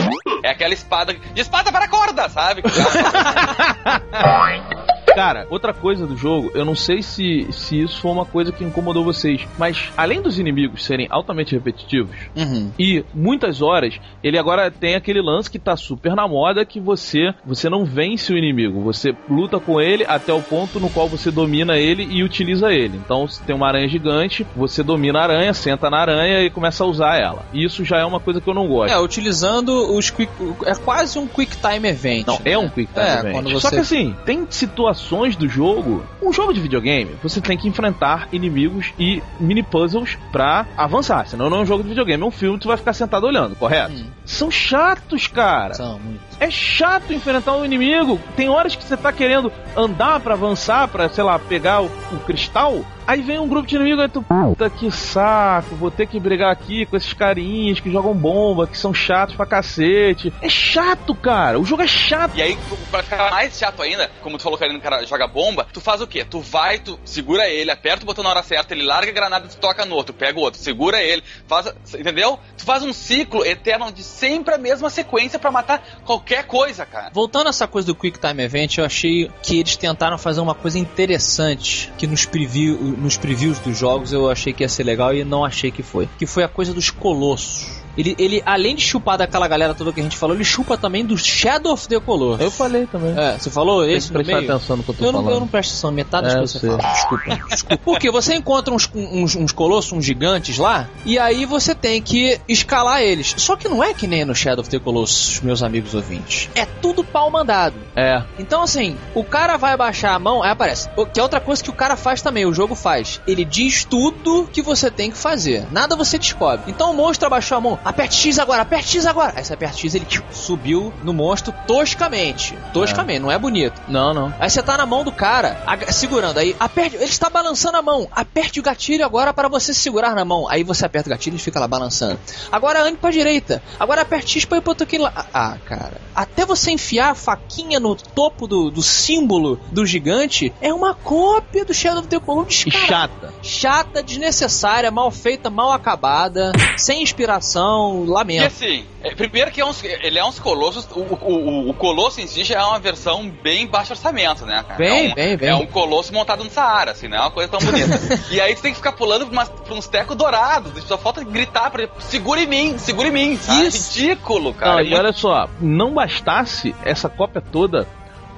É 0.43 0.51
aquela 0.51 0.75
espada. 0.75 1.15
De 1.15 1.41
espada 1.41 1.73
para 1.73 1.89
corda, 1.89 2.29
sabe? 2.29 2.63
Cara, 5.17 5.47
outra 5.51 5.73
coisa 5.73 6.07
do 6.07 6.15
jogo, 6.17 6.51
eu 6.55 6.65
não 6.65 6.75
sei 6.75 7.03
se, 7.03 7.47
se 7.51 7.81
isso 7.81 8.01
foi 8.03 8.11
uma 8.13 8.27
coisa 8.27 8.53
que 8.53 8.63
incomodou 8.63 9.03
vocês, 9.03 9.47
mas 9.59 9.91
além 9.97 10.21
dos 10.21 10.39
inimigos 10.39 10.85
serem 10.85 11.07
altamente 11.11 11.55
repetitivos 11.55 12.15
Uhum. 12.37 12.71
e 12.79 13.03
muitas 13.15 13.63
horas, 13.63 13.99
ele 14.23 14.39
agora 14.39 14.71
tem 14.71 14.95
aquele 14.95 15.23
lance 15.23 15.51
que 15.51 15.59
tá 15.59 15.75
super 15.75 16.15
na 16.15 16.29
moda 16.29 16.65
que 16.67 16.79
você 16.79 17.33
você 17.47 17.71
não 17.71 17.85
vence 17.87 18.31
o 18.31 18.37
inimigo, 18.37 18.83
você 18.83 19.15
luta 19.29 19.59
com 19.59 19.81
ele 19.81 20.05
até 20.07 20.33
o 20.35 20.43
ponto 20.43 20.79
no 20.79 20.91
qual 20.91 21.09
você 21.09 21.31
domina 21.31 21.79
ele 21.79 22.07
e 22.11 22.23
utiliza 22.23 22.71
ele. 22.73 22.99
Então, 23.03 23.27
se 23.27 23.43
tem 23.43 23.57
uma 23.57 23.69
aranha 23.69 23.89
gigante, 23.89 24.47
você 24.55 24.83
domina 24.83 25.21
a 25.21 25.23
aranha, 25.23 25.55
senta 25.55 25.89
na 25.89 25.99
aranha 25.99 26.43
e 26.43 26.51
começa 26.51 26.85
a 26.85 26.87
usar 26.87 27.17
ela. 27.19 27.47
E 27.55 27.65
isso 27.65 27.85
já 27.87 27.99
é 27.99 28.05
uma 28.05 28.21
coisa 28.21 28.39
que 28.39 28.49
eu 28.51 28.55
não 28.55 28.69
gosto. 28.69 28.93
É, 28.93 29.01
utilizando 29.01 29.71
os 29.97 30.11
quick. 30.11 30.31
É 30.67 30.75
quase 30.75 31.19
um 31.19 31.27
quick 31.27 31.57
time 31.57 31.89
event. 31.89 32.27
Não, 32.27 32.35
né? 32.35 32.41
é 32.53 32.59
um 32.59 32.69
quick 32.69 32.93
time 32.93 33.07
É, 33.07 33.19
event. 33.21 33.45
você- 33.45 33.61
Só 33.61 33.71
que 33.71 33.77
assim, 33.79 34.15
tem 34.27 34.47
situações 34.51 35.06
do 35.37 35.49
jogo. 35.49 36.05
Um 36.23 36.33
jogo 36.33 36.53
de 36.53 36.61
videogame, 36.61 37.17
você 37.23 37.41
tem 37.41 37.57
que 37.57 37.69
enfrentar 37.69 38.29
inimigos 38.33 38.93
e 38.99 39.23
mini 39.39 39.63
puzzles 39.63 40.19
pra 40.33 40.67
avançar. 40.77 41.27
Senão 41.27 41.49
não 41.49 41.59
é 41.59 41.61
um 41.61 41.67
jogo 41.67 41.83
de 41.83 41.89
videogame, 41.91 42.23
é 42.23 42.27
um 42.27 42.31
filme, 42.31 42.59
tu 42.59 42.69
vai 42.69 42.77
ficar 42.77 42.93
sentado 42.93 43.27
olhando, 43.27 43.55
correto? 43.57 43.93
Hum. 43.93 44.07
São 44.25 44.51
chatos, 44.51 45.27
cara. 45.27 45.75
São 45.75 45.99
muito. 45.99 46.21
É 46.41 46.51
chato 46.51 47.13
enfrentar 47.13 47.57
um 47.57 47.65
inimigo. 47.65 48.21
Tem 48.35 48.49
horas 48.49 48.75
que 48.75 48.85
você 48.85 48.97
tá 48.97 49.13
querendo 49.13 49.53
andar 49.77 50.21
pra 50.21 50.35
avançar, 50.35 50.89
pra, 50.89 51.09
sei 51.09 51.25
lá, 51.25 51.39
pegar 51.39 51.83
o, 51.83 51.87
o 51.87 52.19
cristal. 52.27 52.85
Aí 53.07 53.23
vem 53.23 53.39
um 53.39 53.49
grupo 53.49 53.69
de 53.69 53.77
inimigos 53.77 54.05
e 54.05 54.09
tu, 54.09 54.23
puta 54.23 54.69
que 54.69 54.91
saco, 54.91 55.77
vou 55.77 55.91
ter 55.91 56.07
que 56.07 56.19
brigar 56.19 56.51
aqui 56.51 56.85
com 56.87 56.97
esses 56.97 57.13
carinhas 57.13 57.79
que 57.79 57.91
jogam 57.91 58.13
bomba, 58.15 58.67
que 58.67 58.77
são 58.77 58.93
chatos 58.93 59.37
pra 59.37 59.47
cacete. 59.47 60.33
É 60.43 60.49
chato, 60.49 61.15
cara. 61.15 61.61
O 61.61 61.65
jogo 61.65 61.83
é 61.83 61.87
chato. 61.87 62.37
E 62.37 62.43
aí, 62.43 62.59
pra 62.91 63.03
ficar 63.03 63.31
mais 63.31 63.57
chato 63.57 63.81
ainda, 63.83 64.11
como 64.23 64.37
tu 64.37 64.43
falou 64.43 64.59
que 64.59 64.65
ali 64.65 64.75
no 64.75 64.81
cara 64.81 65.05
joga 65.07 65.27
bomba, 65.29 65.67
tu 65.73 65.81
faz 65.81 66.01
o 66.01 66.07
quê? 66.07 66.25
Tu 66.25 66.41
vai, 66.41 66.79
tu 66.79 66.99
segura 67.05 67.49
ele, 67.49 67.71
aperta 67.71 68.03
o 68.03 68.07
botão 68.07 68.25
na 68.25 68.31
hora 68.31 68.43
certa, 68.43 68.75
ele 68.75 68.83
larga 68.83 69.11
a 69.11 69.15
granada 69.15 69.47
e 69.47 69.49
tu 69.51 69.57
toca 69.59 69.85
no 69.85 69.95
outro, 69.95 70.13
pega 70.13 70.39
o 70.39 70.43
outro, 70.43 70.61
segura 70.61 71.01
ele, 71.01 71.23
faz. 71.47 71.73
Entendeu? 71.95 72.39
Tu 72.59 72.65
faz 72.65 72.83
um 72.83 72.93
ciclo 72.93 73.45
eterno 73.45 73.93
de 73.93 74.03
sempre 74.03 74.55
a 74.55 74.59
mesma 74.59 74.91
sequência 74.91 75.39
pra 75.39 75.51
matar 75.51 75.83
qualquer 76.05 76.45
coisa, 76.45 76.85
cara. 76.85 77.11
Voltando 77.13 77.47
a 77.47 77.51
essa 77.51 77.69
coisa 77.69 77.87
do 77.87 77.95
Quick 77.95 78.19
Time 78.19 78.43
Event, 78.43 78.79
eu 78.79 78.85
achei 78.85 79.31
que 79.43 79.61
eles 79.61 79.77
tentaram 79.77 80.19
fazer 80.19 80.41
uma 80.41 80.55
coisa 80.55 80.79
interessante 80.79 81.93
que 81.97 82.07
nos, 82.07 82.25
preview, 82.25 82.96
nos 82.97 83.17
previews 83.17 83.59
dos 83.59 83.77
jogos 83.79 84.13
eu 84.13 84.31
achei 84.31 84.53
que 84.53 84.65
ia 84.65 84.69
ser 84.69 84.85
legal 84.85 85.15
e 85.15 85.25
não 85.25 85.45
achei 85.45 85.71
que 85.71 85.83
foi. 85.83 86.09
Que 86.19 86.27
foi 86.27 86.43
a 86.43 86.49
coisa 86.49 86.73
dos 86.73 86.91
colossos. 86.91 87.86
Ele, 87.97 88.15
ele, 88.19 88.43
além 88.45 88.75
de 88.75 88.83
chupar 88.83 89.19
daquela 89.19 89.47
galera 89.49 89.75
toda 89.75 89.93
que 89.93 90.01
a 90.01 90.03
gente 90.03 90.17
falou, 90.17 90.35
ele 90.37 90.45
chupa 90.45 90.77
também 90.77 91.05
do 91.05 91.17
Shadow 91.17 91.73
of 91.73 91.89
the 91.89 91.99
Colossus. 92.01 92.41
Eu 92.41 92.51
falei 92.51 92.87
também. 92.87 93.15
É, 93.19 93.39
você 93.39 93.51
falou 93.51 93.85
Tem 93.85 93.95
esse 93.95 94.09
que 94.09 94.13
prestar 94.15 94.37
meio? 94.41 94.53
atenção 94.53 94.77
no 94.77 94.83
que 94.83 94.91
eu 94.91 94.95
tô 94.95 95.05
Eu 95.05 95.13
não, 95.13 95.21
falando. 95.21 95.35
eu 95.35 95.41
não 95.41 95.49
presto 95.49 95.71
atenção, 95.71 95.93
metade 95.93 96.25
das 96.27 96.35
É, 96.35 96.39
coisas 96.39 96.61
que 96.61 96.67
você 96.67 96.77
fala. 96.77 96.93
Desculpa. 96.93 97.47
Desculpa. 97.49 97.83
Porque 97.85 98.11
você 98.11 98.35
encontra 98.35 98.75
uns, 98.75 98.91
uns, 98.95 99.35
uns 99.37 99.53
colossos, 99.53 99.93
uns 99.93 100.05
gigantes 100.05 100.59
lá, 100.59 100.89
e 101.05 101.19
aí 101.19 101.47
você 101.47 101.75
tem 101.75 102.01
que 102.03 102.41
escalar 102.49 103.01
eles. 103.03 103.35
Só 103.39 103.57
que 103.57 103.69
não 103.69 103.83
é 103.83 103.95
que 103.95 104.07
nem 104.07 104.25
no 104.25 104.35
Shadow 104.35 104.61
of 104.63 104.71
the 104.71 104.79
Colossus, 104.79 105.41
meus 105.41 105.63
amigos 105.63 105.95
ouvintes. 105.95 106.49
É 106.55 106.65
tudo 106.67 107.03
pau 107.05 107.31
mandado. 107.31 107.75
É. 107.95 108.23
Então, 108.39 108.63
assim, 108.63 108.97
o 109.15 109.25
cara 109.25 109.57
vai 109.57 109.77
baixar 109.77 110.15
a 110.15 110.19
mão, 110.19 110.43
aí 110.43 110.51
aparece. 110.51 110.89
O- 110.97 111.07
Que 111.07 111.21
é 111.21 111.23
outra 111.23 111.41
coisa 111.41 111.63
que 111.63 111.71
o 111.71 111.73
cara 111.73 111.97
faz 111.97 112.21
também, 112.21 112.45
o 112.45 112.53
jogo 112.53 112.75
faz. 112.75 113.21
Ele 113.27 113.45
diz 113.45 113.85
tudo 113.85 114.49
que 114.53 114.61
você 114.61 114.91
tem 114.91 115.11
que 115.11 115.17
fazer. 115.17 115.65
Nada 115.71 115.97
você 115.97 116.19
descobre. 116.19 116.71
Então 116.71 116.91
o 116.91 116.95
monstro 116.95 117.27
abaixou 117.27 117.57
a 117.59 117.61
mão. 117.61 117.79
Aperte 117.87 118.17
X 118.17 118.39
agora, 118.39 118.63
aperte 118.63 118.89
X 118.89 119.07
agora. 119.07 119.33
Aí 119.37 119.45
você 119.45 119.55
aperta 119.55 119.79
X, 119.79 119.95
ele 119.95 120.05
tchiu, 120.05 120.23
subiu 120.33 120.93
no 121.03 121.13
monstro 121.15 121.55
toscamente. 121.67 122.57
Toscamente, 122.73 123.21
não 123.21 123.31
é 123.31 123.39
bonito. 123.39 123.81
Não, 123.89 124.13
não. 124.13 124.35
Aí 124.39 124.51
você 124.51 124.63
tá 124.63 124.77
na 124.77 124.85
mão 124.85 125.05
do 125.05 125.13
cara, 125.13 125.57
segurando. 125.89 126.39
Aí 126.39 126.55
aperte, 126.59 126.97
ele 126.97 127.05
está 127.05 127.31
balançando 127.31 127.77
a 127.77 127.83
mão. 127.83 128.09
Aperte 128.11 128.61
o 128.61 128.63
gatilho 128.63 129.05
agora 129.05 129.33
para 129.33 129.49
você 129.49 129.73
se 129.73 129.81
segurar 129.81 130.15
na 130.15 130.25
mão. 130.25 130.49
Aí 130.49 130.65
você 130.65 130.85
aperta 130.85 131.09
o 131.09 131.11
gatilho 131.11 131.37
e 131.37 131.39
fica 131.39 131.61
lá 131.61 131.69
balançando. 131.69 132.19
Agora 132.51 132.83
ande 132.83 132.97
pra 132.97 133.11
direita. 133.11 133.63
Agora 133.79 134.03
aperte 134.03 134.33
X 134.33 134.45
pra 134.45 134.59
ir 134.59 134.61
pro 134.61 134.71
outro 134.73 134.85
aqui 134.85 134.99
lá. 134.99 135.13
Ah, 135.33 135.47
Ah, 135.47 135.57
cara. 135.65 136.01
Até 136.15 136.45
você 136.45 136.73
enfiar 136.73 137.11
a 137.11 137.15
faquinha 137.15 137.79
no 137.79 137.95
topo 137.95 138.47
do, 138.49 138.71
do 138.71 138.83
símbolo 138.83 139.61
do 139.71 139.87
gigante 139.87 140.53
é 140.61 140.73
uma 140.73 140.95
cópia 140.95 141.65
do 141.65 141.73
Shadow 141.75 142.01
of 142.01 142.09
the 142.09 142.19
Colossus. 142.19 142.73
Chata. 142.73 143.33
Chata, 143.43 144.03
desnecessária, 144.03 144.91
mal 144.91 145.11
feita, 145.11 145.49
mal 145.51 145.73
acabada, 145.73 146.53
sem 146.77 147.03
inspiração, 147.03 147.76
E 148.05 148.09
lamento. 148.09 148.45
assim, 148.47 148.85
é, 149.03 149.15
primeiro 149.15 149.51
que 149.51 149.61
é 149.61 149.65
uns, 149.67 149.83
ele 149.85 150.19
é 150.19 150.25
uns 150.25 150.39
colossos. 150.39 150.87
O, 150.95 151.01
o, 151.01 151.19
o, 151.67 151.71
o 151.71 151.75
colosso 151.75 152.21
em 152.21 152.27
si 152.27 152.45
já 152.45 152.61
é 152.61 152.65
uma 152.65 152.79
versão 152.79 153.29
bem 153.43 153.67
baixo 153.67 153.93
orçamento, 153.93 154.45
né, 154.47 154.63
cara? 154.67 154.79
Bem, 154.79 155.09
é 155.09 155.13
um, 155.13 155.15
bem, 155.15 155.37
bem. 155.37 155.49
É 155.51 155.55
um 155.55 155.67
colosso 155.67 156.13
montado 156.13 156.43
no 156.45 156.51
Saara, 156.51 156.93
assim, 156.93 157.09
não 157.09 157.17
é 157.17 157.21
uma 157.21 157.31
coisa 157.31 157.49
tão 157.49 157.61
bonita. 157.61 157.99
e 158.31 158.41
aí 158.41 158.55
tu 158.55 158.63
tem 158.63 158.73
que 158.73 158.77
ficar 158.79 158.93
pulando 158.93 159.27
pra, 159.27 159.33
umas, 159.33 159.49
pra 159.49 159.75
uns 159.75 159.87
tecos 159.87 160.17
dourados. 160.17 160.83
Só 160.85 160.97
falta 160.99 161.23
gritar 161.25 161.71
pra 161.71 161.83
ele, 161.85 161.93
segura 162.01 162.41
em 162.41 162.47
mim, 162.47 162.79
segura 162.79 163.09
em 163.09 163.13
mim. 163.13 163.37
sabe? 163.37 163.67
Isso. 163.67 163.99
Ridículo, 163.99 164.55
cara. 164.55 164.73
Não, 164.73 164.79
É 164.79 164.83
e 164.83 164.87
muito- 164.89 164.99
olha 165.01 165.13
só, 165.13 165.49
não 165.61 165.95
bastasse 165.95 166.75
essa 166.85 167.09
cópia 167.09 167.41
toda, 167.41 167.87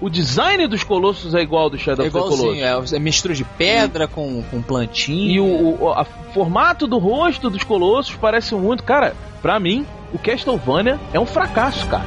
o 0.00 0.08
design 0.08 0.66
dos 0.68 0.84
colossos 0.84 1.34
é 1.34 1.40
igual 1.40 1.64
ao 1.64 1.70
do 1.70 1.78
Shadow 1.78 2.04
É 2.04 2.08
of 2.08 2.14
the 2.16 2.20
Colossus. 2.22 2.92
é, 2.92 2.96
é 2.96 2.98
mistura 3.00 3.34
de 3.34 3.42
pedra 3.44 4.06
com, 4.06 4.42
com 4.44 4.62
plantinha. 4.62 5.32
E 5.34 5.40
o, 5.40 5.76
o 5.82 5.92
a- 5.92 6.04
formato 6.04 6.86
do 6.86 6.98
rosto 6.98 7.50
dos 7.50 7.64
colossos 7.64 8.14
parece 8.14 8.54
muito. 8.54 8.84
Cara, 8.84 9.16
pra 9.40 9.58
mim, 9.58 9.86
o 10.12 10.18
Castlevania 10.18 10.98
é 11.12 11.20
um 11.20 11.26
fracasso, 11.26 11.86
cara. 11.86 12.04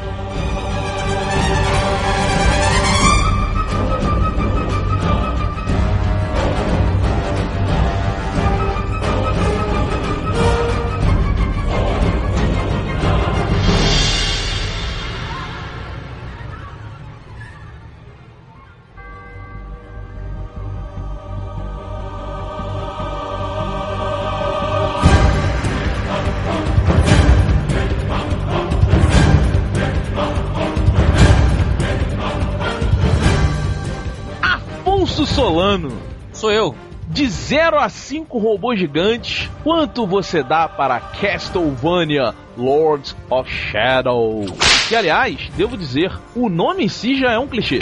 Solano, 35.08 35.92
Sou 36.34 36.52
eu. 36.52 36.76
de 37.08 37.28
0 37.28 37.78
a 37.80 37.90
5 37.90 38.38
robôs 38.38 38.80
gigantes, 38.80 39.50
quanto 39.64 40.06
você 40.08 40.42
dá 40.44 40.68
para 40.68 41.00
Castlevania 41.00 42.34
Lords 42.58 43.16
of 43.30 43.50
Shadow? 43.52 44.46
Que, 44.88 44.96
aliás, 44.96 45.50
devo 45.56 45.78
dizer, 45.78 46.12
o 46.36 46.50
nome 46.50 46.86
em 46.86 46.90
si 46.90 47.20
já 47.20 47.32
é 47.32 47.40
um 47.40 47.48
clichê. 47.48 47.80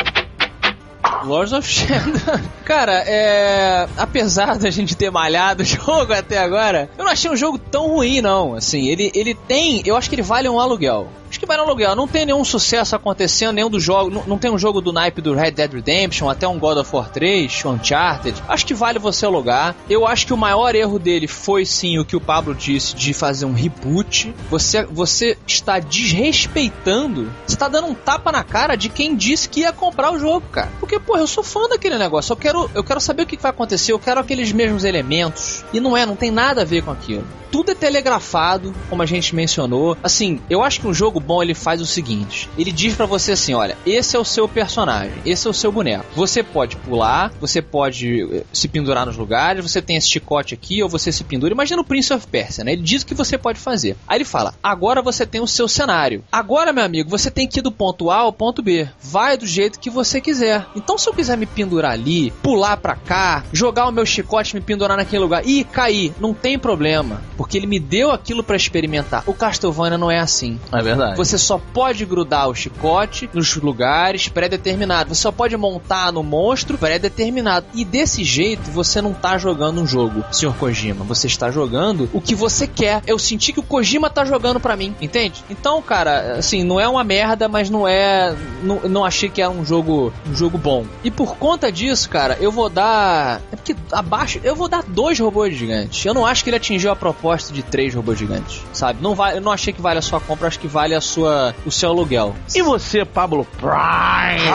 Lords 1.23 1.53
of 1.53 1.67
Shadow. 1.67 2.39
Cara, 2.63 3.03
é. 3.05 3.87
Apesar 3.97 4.57
da 4.57 4.69
gente 4.69 4.95
ter 4.95 5.11
malhado 5.11 5.63
o 5.63 5.65
jogo 5.65 6.13
até 6.13 6.37
agora, 6.37 6.89
eu 6.97 7.03
não 7.03 7.11
achei 7.11 7.29
um 7.29 7.35
jogo 7.35 7.57
tão 7.57 7.87
ruim, 7.87 8.21
não. 8.21 8.53
Assim, 8.55 8.87
ele, 8.87 9.11
ele 9.13 9.33
tem. 9.33 9.81
Eu 9.85 9.95
acho 9.97 10.09
que 10.09 10.15
ele 10.15 10.21
vale 10.21 10.47
um 10.47 10.59
aluguel. 10.59 11.07
Acho 11.39 11.45
que 11.45 11.47
vale 11.47 11.61
um 11.61 11.65
aluguel. 11.65 11.95
Não 11.95 12.05
tem 12.05 12.25
nenhum 12.25 12.43
sucesso 12.43 12.97
acontecendo, 12.97 13.53
nenhum 13.53 13.69
dos 13.69 13.81
jogos. 13.81 14.13
Não, 14.13 14.23
não 14.27 14.37
tem 14.37 14.51
um 14.51 14.59
jogo 14.59 14.81
do 14.81 14.91
naipe 14.91 15.21
do 15.21 15.33
Red 15.33 15.51
Dead 15.51 15.71
Redemption, 15.71 16.29
até 16.29 16.45
um 16.45 16.59
God 16.59 16.79
of 16.79 16.93
War 16.93 17.09
3, 17.09 17.63
Uncharted. 17.63 18.43
Acho 18.45 18.65
que 18.65 18.73
vale 18.73 18.99
você 18.99 19.25
alugar. 19.25 19.73
Eu 19.89 20.05
acho 20.05 20.27
que 20.27 20.33
o 20.33 20.37
maior 20.37 20.75
erro 20.75 20.99
dele 20.99 21.29
foi 21.29 21.65
sim 21.65 21.97
o 21.97 22.03
que 22.03 22.17
o 22.17 22.19
Pablo 22.19 22.53
disse 22.53 22.93
de 22.93 23.13
fazer 23.13 23.45
um 23.45 23.53
reboot. 23.53 24.35
Você, 24.49 24.83
você 24.83 25.37
está 25.47 25.79
desrespeitando. 25.79 27.31
Você 27.47 27.55
está 27.55 27.69
dando 27.69 27.87
um 27.87 27.95
tapa 27.95 28.33
na 28.33 28.43
cara 28.43 28.75
de 28.75 28.89
quem 28.89 29.15
disse 29.15 29.47
que 29.47 29.61
ia 29.61 29.71
comprar 29.71 30.11
o 30.11 30.19
jogo, 30.19 30.45
cara. 30.51 30.69
Porque, 30.77 30.99
pô, 30.99 31.15
eu 31.15 31.25
sou 31.25 31.41
fã 31.41 31.69
daquele 31.69 31.97
negócio. 31.97 32.33
Eu 32.33 32.37
quero, 32.37 32.69
eu 32.75 32.83
quero 32.83 32.99
saber 32.99 33.23
o 33.23 33.25
que 33.25 33.37
vai 33.37 33.51
acontecer. 33.51 33.93
Eu 33.93 33.99
quero 33.99 34.19
aqueles 34.19 34.51
mesmos 34.51 34.83
elementos. 34.83 35.63
E 35.71 35.79
não 35.79 35.95
é, 35.95 36.05
não 36.05 36.17
tem 36.17 36.31
nada 36.31 36.63
a 36.63 36.65
ver 36.65 36.83
com 36.83 36.91
aquilo. 36.91 37.23
Tudo 37.51 37.71
é 37.71 37.75
telegrafado, 37.75 38.73
como 38.89 39.01
a 39.01 39.05
gente 39.05 39.35
mencionou. 39.35 39.97
Assim, 40.03 40.39
eu 40.49 40.61
acho 40.61 40.81
que 40.81 40.87
um 40.87 40.93
jogo 40.93 41.19
bom 41.29 41.43
ele 41.43 41.53
faz 41.53 41.79
o 41.79 41.85
seguinte: 41.85 42.49
ele 42.57 42.71
diz 42.71 42.95
pra 42.95 43.05
você 43.05 43.33
assim, 43.33 43.53
olha, 43.53 43.77
esse 43.85 44.15
é 44.15 44.19
o 44.19 44.25
seu 44.25 44.47
personagem, 44.47 45.13
esse 45.23 45.45
é 45.45 45.49
o 45.49 45.53
seu 45.53 45.71
boneco. 45.71 46.05
Você 46.15 46.41
pode 46.41 46.75
pular, 46.77 47.31
você 47.39 47.61
pode 47.61 48.23
eh, 48.23 48.43
se 48.51 48.67
pendurar 48.67 49.05
nos 49.05 49.15
lugares, 49.15 49.63
você 49.63 49.79
tem 49.79 49.95
esse 49.95 50.09
chicote 50.09 50.55
aqui 50.55 50.81
ou 50.81 50.89
você 50.89 51.11
se 51.11 51.23
pendura. 51.23 51.53
Imagina 51.53 51.81
o 51.81 51.85
Prince 51.85 52.11
of 52.11 52.25
Persia, 52.25 52.63
né? 52.63 52.71
Ele 52.71 52.81
diz 52.81 53.03
o 53.03 53.05
que 53.05 53.13
você 53.13 53.37
pode 53.37 53.59
fazer. 53.59 53.95
Aí 54.07 54.17
ele 54.17 54.25
fala: 54.25 54.55
agora 54.63 55.03
você 55.03 55.23
tem 55.23 55.39
o 55.39 55.47
seu 55.47 55.67
cenário. 55.67 56.23
Agora, 56.31 56.73
meu 56.73 56.83
amigo, 56.83 57.09
você 57.09 57.29
tem 57.29 57.47
que 57.47 57.59
ir 57.59 57.61
do 57.61 57.71
ponto 57.71 58.09
A 58.09 58.17
ao 58.17 58.33
ponto 58.33 58.63
B. 58.63 58.87
Vai 58.99 59.37
do 59.37 59.45
jeito 59.45 59.79
que 59.79 59.89
você 59.89 60.19
quiser. 60.19 60.65
Então, 60.75 60.97
se 60.97 61.07
eu 61.07 61.13
quiser 61.13 61.37
me 61.37 61.45
pendurar 61.45 61.91
ali, 61.91 62.31
pular 62.41 62.77
pra 62.77 62.95
cá, 62.95 63.43
jogar 63.53 63.87
o 63.87 63.91
meu 63.91 64.05
chicote, 64.05 64.55
me 64.55 64.61
pendurar 64.61 64.97
naquele 64.97 65.21
lugar 65.21 65.45
e 65.45 65.63
cair, 65.63 66.11
não 66.19 66.33
tem 66.33 66.57
problema, 66.57 67.21
porque 67.37 67.55
ele 67.55 67.67
me 67.67 67.79
deu 67.79 68.11
aquilo 68.11 68.43
pra 68.43 68.55
experimentar. 68.55 69.23
O 69.27 69.33
Castlevania 69.33 69.97
não 69.97 70.09
é 70.09 70.17
assim. 70.17 70.59
É 70.71 70.81
verdade. 70.81 71.18
Você 71.19 71.37
só 71.37 71.59
pode 71.73 72.05
grudar 72.05 72.47
o 72.47 72.55
chicote 72.55 73.29
nos 73.33 73.53
lugares 73.57 74.29
pré-determinados. 74.29 75.17
Você 75.17 75.23
só 75.23 75.33
pode 75.33 75.57
montar 75.57 76.13
no 76.13 76.23
monstro 76.23 76.77
pré-determinado. 76.77 77.65
E 77.73 77.83
desse 77.83 78.23
jeito 78.23 78.71
você 78.71 79.01
não 79.01 79.13
tá 79.13 79.37
jogando 79.37 79.81
um 79.81 79.85
jogo, 79.85 80.23
Sr. 80.31 80.53
Kojima. 80.53 81.03
Você 81.03 81.27
está 81.27 81.51
jogando 81.51 82.09
o 82.13 82.21
que 82.21 82.33
você 82.33 82.65
quer. 82.65 83.01
Eu 83.05 83.19
senti 83.19 83.51
que 83.51 83.59
o 83.59 83.63
Kojima 83.63 84.09
tá 84.09 84.23
jogando 84.23 84.61
pra 84.61 84.77
mim, 84.77 84.95
entende? 85.01 85.43
Então, 85.49 85.81
cara, 85.81 86.37
assim, 86.37 86.63
não 86.63 86.79
é 86.79 86.87
uma 86.87 87.03
merda, 87.03 87.49
mas 87.49 87.69
não 87.69 87.85
é. 87.85 88.33
Não, 88.63 88.79
não 88.87 89.03
achei 89.03 89.27
que 89.27 89.41
era 89.41 89.51
um 89.51 89.65
jogo, 89.65 90.13
um 90.25 90.33
jogo 90.33 90.57
bom. 90.57 90.85
E 91.03 91.11
por 91.11 91.35
conta 91.35 91.69
disso, 91.69 92.09
cara, 92.09 92.37
eu 92.39 92.49
vou 92.49 92.69
dar. 92.69 93.41
É 93.51 93.57
porque 93.57 93.75
abaixo. 93.91 94.39
Eu 94.41 94.55
vou 94.55 94.69
dar 94.69 94.83
dois 94.83 95.19
robôs 95.19 95.53
gigantes. 95.53 96.05
Eu 96.05 96.13
não 96.13 96.25
acho 96.25 96.45
que 96.45 96.49
ele 96.49 96.57
atingiu 96.57 96.91
a 96.91 96.95
proposta 96.95 97.51
de 97.51 97.61
três 97.61 97.93
robôs 97.93 98.17
gigantes, 98.17 98.61
sabe? 98.71 99.03
Não 99.03 99.13
vale, 99.13 99.39
eu 99.39 99.41
não 99.41 99.51
achei 99.51 99.73
que 99.73 99.81
vale 99.81 99.99
a 99.99 100.01
sua 100.01 100.21
compra, 100.21 100.47
acho 100.47 100.57
que 100.57 100.67
vale 100.67 100.95
a 100.95 101.08
sua, 101.09 101.55
o 101.65 101.71
seu 101.71 101.89
aluguel. 101.89 102.35
E 102.55 102.61
você, 102.61 103.03
Pablo 103.03 103.45
Prime? 103.57 104.49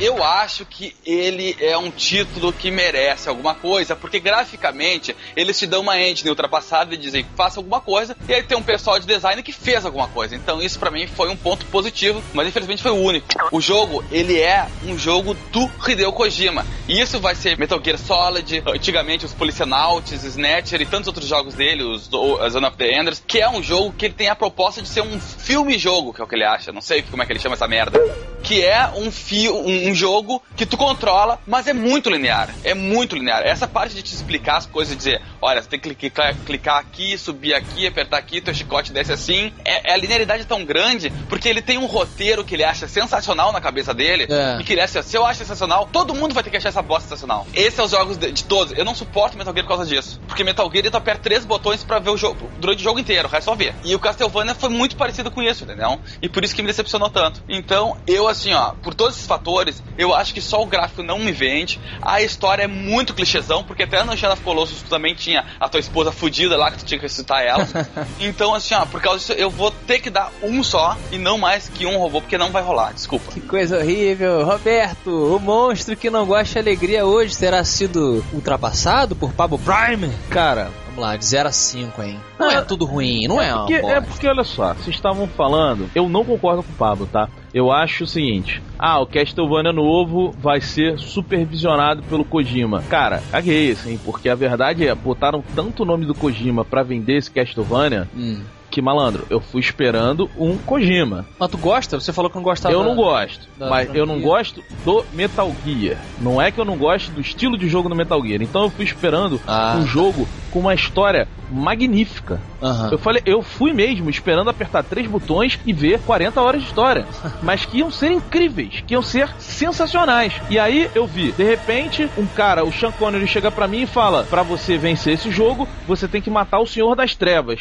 Eu 0.00 0.22
acho 0.24 0.64
que 0.64 0.94
ele 1.06 1.56
é 1.60 1.76
um 1.78 1.90
título 1.90 2.52
que 2.52 2.70
merece 2.70 3.28
alguma 3.28 3.54
coisa, 3.54 3.94
porque 3.94 4.18
graficamente 4.18 5.14
eles 5.36 5.58
te 5.58 5.66
dão 5.66 5.82
uma 5.82 5.98
engine 5.98 6.30
ultrapassada 6.30 6.94
e 6.94 6.98
dizem 6.98 7.24
faça 7.36 7.60
alguma 7.60 7.80
coisa, 7.80 8.16
e 8.28 8.34
aí 8.34 8.42
tem 8.42 8.56
um 8.56 8.62
pessoal 8.62 8.98
de 8.98 9.06
design 9.06 9.42
que 9.42 9.52
fez 9.52 9.84
alguma 9.84 10.08
coisa. 10.08 10.34
Então 10.34 10.60
isso 10.60 10.78
pra 10.78 10.90
mim 10.90 11.06
foi 11.06 11.28
um 11.30 11.36
ponto 11.36 11.64
positivo, 11.66 12.22
mas 12.34 12.48
infelizmente 12.48 12.82
foi 12.82 12.90
o 12.90 13.02
único. 13.02 13.28
O 13.52 13.60
jogo, 13.60 14.04
ele 14.10 14.38
é 14.40 14.66
um 14.84 14.98
jogo 14.98 15.34
do 15.52 15.70
Hideo 15.86 16.12
Kojima. 16.12 16.66
E 16.88 17.00
isso 17.00 17.20
vai 17.20 17.34
ser 17.34 17.56
Metal 17.56 17.80
Gear 17.82 17.98
Solid, 17.98 18.62
antigamente 18.66 19.24
os 19.24 19.32
Policenauts, 19.32 20.24
Snatcher 20.24 20.80
e 20.80 20.86
tantos 20.86 21.06
outros 21.06 21.28
jogos 21.28 21.54
dele, 21.54 21.84
os 21.84 22.04
Zone 22.04 22.66
of 22.66 22.76
the 22.76 22.98
Enders, 22.98 23.22
que 23.24 23.38
é 23.38 23.48
um 23.48 23.62
jogo 23.62 23.94
que 23.96 24.06
ele 24.06 24.14
tem 24.14 24.28
a 24.28 24.34
proposta 24.34 24.82
de 24.82 24.88
ser 24.88 25.02
um 25.02 25.19
filme-jogo, 25.20 26.12
que 26.12 26.20
é 26.20 26.24
o 26.24 26.26
que 26.26 26.34
ele 26.34 26.44
acha. 26.44 26.72
Não 26.72 26.80
sei 26.80 27.02
como 27.02 27.22
é 27.22 27.26
que 27.26 27.32
ele 27.32 27.40
chama 27.40 27.54
essa 27.54 27.68
merda. 27.68 27.98
Que 28.42 28.64
é 28.64 28.88
um, 28.96 29.10
fi 29.10 29.48
um, 29.48 29.90
um 29.90 29.94
jogo 29.94 30.42
que 30.56 30.66
tu 30.66 30.76
controla, 30.76 31.38
mas 31.46 31.66
é 31.66 31.72
muito 31.72 32.10
linear. 32.10 32.54
É 32.64 32.74
muito 32.74 33.14
linear. 33.16 33.42
Essa 33.42 33.68
parte 33.68 33.94
de 33.94 34.02
te 34.02 34.14
explicar 34.14 34.56
as 34.56 34.66
coisas, 34.66 34.96
dizer, 34.96 35.20
olha, 35.40 35.62
você 35.62 35.68
tem 35.68 35.80
que 35.80 35.94
clicar, 35.94 36.34
clicar 36.46 36.78
aqui, 36.78 37.16
subir 37.18 37.54
aqui, 37.54 37.86
apertar 37.86 38.18
aqui, 38.18 38.40
teu 38.40 38.54
chicote 38.54 38.92
desce 38.92 39.12
assim. 39.12 39.52
É, 39.64 39.90
é 39.90 39.94
a 39.94 39.96
linearidade 39.96 40.42
é 40.42 40.46
tão 40.46 40.64
grande, 40.64 41.12
porque 41.28 41.48
ele 41.48 41.62
tem 41.62 41.78
um 41.78 41.86
roteiro 41.86 42.44
que 42.44 42.54
ele 42.54 42.64
acha 42.64 42.88
sensacional 42.88 43.52
na 43.52 43.60
cabeça 43.60 43.92
dele. 43.92 44.26
É. 44.30 44.60
E 44.60 44.64
que 44.64 44.72
ele 44.72 44.80
acha, 44.80 45.02
se 45.02 45.16
eu 45.16 45.24
acho 45.24 45.40
sensacional, 45.40 45.88
todo 45.92 46.14
mundo 46.14 46.34
vai 46.34 46.42
ter 46.42 46.50
que 46.50 46.56
achar 46.56 46.70
essa 46.70 46.82
bosta 46.82 47.08
sensacional. 47.08 47.46
Esses 47.54 47.74
são 47.74 47.84
os 47.84 47.90
jogos 47.90 48.16
de, 48.16 48.32
de 48.32 48.44
todos. 48.44 48.76
Eu 48.76 48.84
não 48.84 48.94
suporto 48.94 49.36
Metal 49.36 49.52
Gear 49.52 49.66
por 49.66 49.76
causa 49.76 49.86
disso. 49.86 50.20
Porque 50.26 50.44
Metal 50.44 50.70
Gear 50.70 50.90
tu 50.90 50.96
aperta 50.96 51.22
três 51.22 51.44
botões 51.44 51.84
pra 51.84 51.98
ver 51.98 52.10
o 52.10 52.16
jogo 52.16 52.50
durante 52.58 52.80
o 52.80 52.84
jogo 52.84 52.98
inteiro, 52.98 53.26
o 53.26 53.30
resto 53.30 53.50
é 53.50 53.52
só 53.52 53.54
ver. 53.54 53.74
E 53.84 53.94
o 53.94 53.98
Castlevania 53.98 54.54
foi 54.54 54.68
muito 54.68 54.96
parecido 54.96 55.30
com 55.30 55.42
isso, 55.42 55.64
entendeu? 55.64 55.98
E 56.20 56.28
por 56.28 56.44
isso 56.44 56.54
que 56.54 56.62
me 56.62 56.68
decepcionou 56.68 57.10
tanto. 57.10 57.42
Então, 57.48 57.96
eu 58.06 58.28
assim, 58.30 58.52
ó, 58.52 58.72
por 58.82 58.94
todos 58.94 59.16
esses 59.16 59.26
fatores, 59.26 59.82
eu 59.98 60.14
acho 60.14 60.32
que 60.32 60.40
só 60.40 60.62
o 60.62 60.66
gráfico 60.66 61.02
não 61.02 61.18
me 61.18 61.32
vende. 61.32 61.80
A 62.02 62.22
história 62.22 62.64
é 62.64 62.66
muito 62.66 63.14
clichêzão, 63.14 63.62
porque 63.62 63.82
até 63.82 64.02
no 64.02 64.16
Shadow 64.16 64.34
of 64.34 64.42
Colossus 64.42 64.82
tu 64.82 64.88
também 64.88 65.14
tinha 65.14 65.44
a 65.58 65.68
tua 65.68 65.80
esposa 65.80 66.12
fudida 66.12 66.56
lá, 66.56 66.70
que 66.70 66.78
tu 66.78 66.84
tinha 66.84 66.98
que 66.98 67.04
ressuscitar 67.04 67.42
ela. 67.42 67.66
então, 68.20 68.54
assim, 68.54 68.74
ó, 68.74 68.86
por 68.86 69.00
causa 69.00 69.18
disso, 69.18 69.32
eu 69.32 69.50
vou 69.50 69.70
ter 69.70 70.00
que 70.00 70.10
dar 70.10 70.30
um 70.42 70.62
só 70.62 70.96
e 71.10 71.18
não 71.18 71.38
mais 71.38 71.68
que 71.68 71.86
um 71.86 71.98
robô, 71.98 72.20
porque 72.20 72.38
não 72.38 72.50
vai 72.50 72.62
rolar, 72.62 72.92
desculpa. 72.92 73.30
Que 73.32 73.40
coisa 73.40 73.78
horrível. 73.78 74.44
Roberto, 74.44 75.36
o 75.36 75.38
monstro 75.38 75.96
que 75.96 76.10
não 76.10 76.26
gosta 76.26 76.54
de 76.54 76.58
alegria 76.70 77.04
hoje 77.04 77.36
terá 77.36 77.64
sido 77.64 78.24
ultrapassado 78.32 79.14
por 79.16 79.32
Pablo 79.32 79.58
Prime? 79.58 80.12
Cara, 80.30 80.70
Vamos 81.00 81.12
lá, 81.12 81.16
de 81.16 81.24
0 81.24 81.48
a 81.48 81.52
5, 81.52 82.02
hein? 82.02 82.20
Não 82.38 82.50
é 82.50 82.60
tudo 82.60 82.84
ruim, 82.84 83.26
não 83.26 83.40
é, 83.40 83.48
é 83.48 83.54
porque, 83.54 83.72
é 83.74 84.00
porque, 84.02 84.28
olha 84.28 84.44
só, 84.44 84.74
vocês 84.74 84.94
estavam 84.94 85.26
falando, 85.26 85.88
eu 85.94 86.08
não 86.10 86.22
concordo 86.24 86.62
com 86.62 86.70
o 86.72 86.76
Pablo, 86.76 87.08
tá? 87.10 87.26
Eu 87.54 87.72
acho 87.72 88.04
o 88.04 88.06
seguinte: 88.06 88.62
ah, 88.78 89.00
o 89.00 89.06
Castlevania 89.06 89.72
novo 89.72 90.30
vai 90.38 90.60
ser 90.60 90.98
supervisionado 90.98 92.02
pelo 92.02 92.24
Kojima. 92.24 92.82
Cara, 92.90 93.22
caguei, 93.30 93.72
assim, 93.72 93.98
porque 94.04 94.28
a 94.28 94.34
verdade 94.34 94.86
é, 94.86 94.94
botaram 94.94 95.42
tanto 95.54 95.82
o 95.82 95.86
nome 95.86 96.04
do 96.04 96.14
Kojima 96.14 96.64
pra 96.64 96.82
vender 96.82 97.16
esse 97.16 97.30
Castlevania 97.30 98.06
Hum. 98.14 98.42
que, 98.70 98.80
malandro, 98.80 99.26
eu 99.30 99.40
fui 99.40 99.60
esperando 99.60 100.30
um 100.38 100.56
Kojima. 100.58 101.26
Mas 101.38 101.50
tu 101.50 101.58
gosta? 101.58 101.98
Você 101.98 102.12
falou 102.12 102.30
que 102.30 102.36
não 102.36 102.42
gostava. 102.44 102.72
Eu 102.72 102.84
não 102.84 102.94
gosto, 102.94 103.48
da 103.58 103.68
mas 103.68 103.92
eu 103.94 104.06
não 104.06 104.20
gosto 104.20 104.62
do 104.84 105.04
Metal 105.12 105.50
Gear. 105.66 105.96
Não 106.20 106.40
é 106.40 106.52
que 106.52 106.60
eu 106.60 106.64
não 106.64 106.76
gosto 106.76 107.10
do 107.10 107.20
estilo 107.20 107.58
de 107.58 107.68
jogo 107.68 107.88
do 107.88 107.96
Metal 107.96 108.22
Gear. 108.24 108.42
Então 108.42 108.62
eu 108.64 108.70
fui 108.70 108.84
esperando 108.84 109.40
Ah. 109.46 109.76
um 109.76 109.86
jogo 109.86 110.28
com 110.50 110.60
uma 110.60 110.74
história 110.74 111.28
magnífica. 111.50 112.40
Aham. 112.62 112.90
Eu 112.92 112.98
falei, 112.98 113.22
eu 113.26 113.42
fui 113.42 113.72
mesmo 113.72 114.08
esperando 114.08 114.50
apertar 114.50 114.84
três 114.84 115.06
botões 115.06 115.58
e 115.66 115.72
ver 115.72 116.00
40 116.00 116.40
horas 116.40 116.60
de 116.60 116.66
história. 116.68 117.06
Mas 117.42 117.64
que 117.64 117.78
iam 117.78 117.90
ser 117.90 118.12
incríveis, 118.12 118.82
que 118.86 118.94
iam 118.94 119.02
ser 119.02 119.28
sensacionais. 119.38 120.32
E 120.48 120.58
aí 120.58 120.90
eu 120.94 121.06
vi, 121.06 121.32
de 121.32 121.42
repente, 121.42 122.08
um 122.16 122.26
cara, 122.26 122.64
o 122.64 122.72
Sean 122.72 122.92
Connery, 122.92 123.26
chega 123.26 123.50
pra 123.50 123.66
mim 123.66 123.82
e 123.82 123.86
fala: 123.86 124.24
Pra 124.24 124.42
você 124.42 124.76
vencer 124.76 125.14
esse 125.14 125.30
jogo, 125.30 125.66
você 125.86 126.06
tem 126.06 126.20
que 126.22 126.30
matar 126.30 126.60
o 126.60 126.66
Senhor 126.66 126.94
das 126.94 127.14
Trevas. 127.14 127.58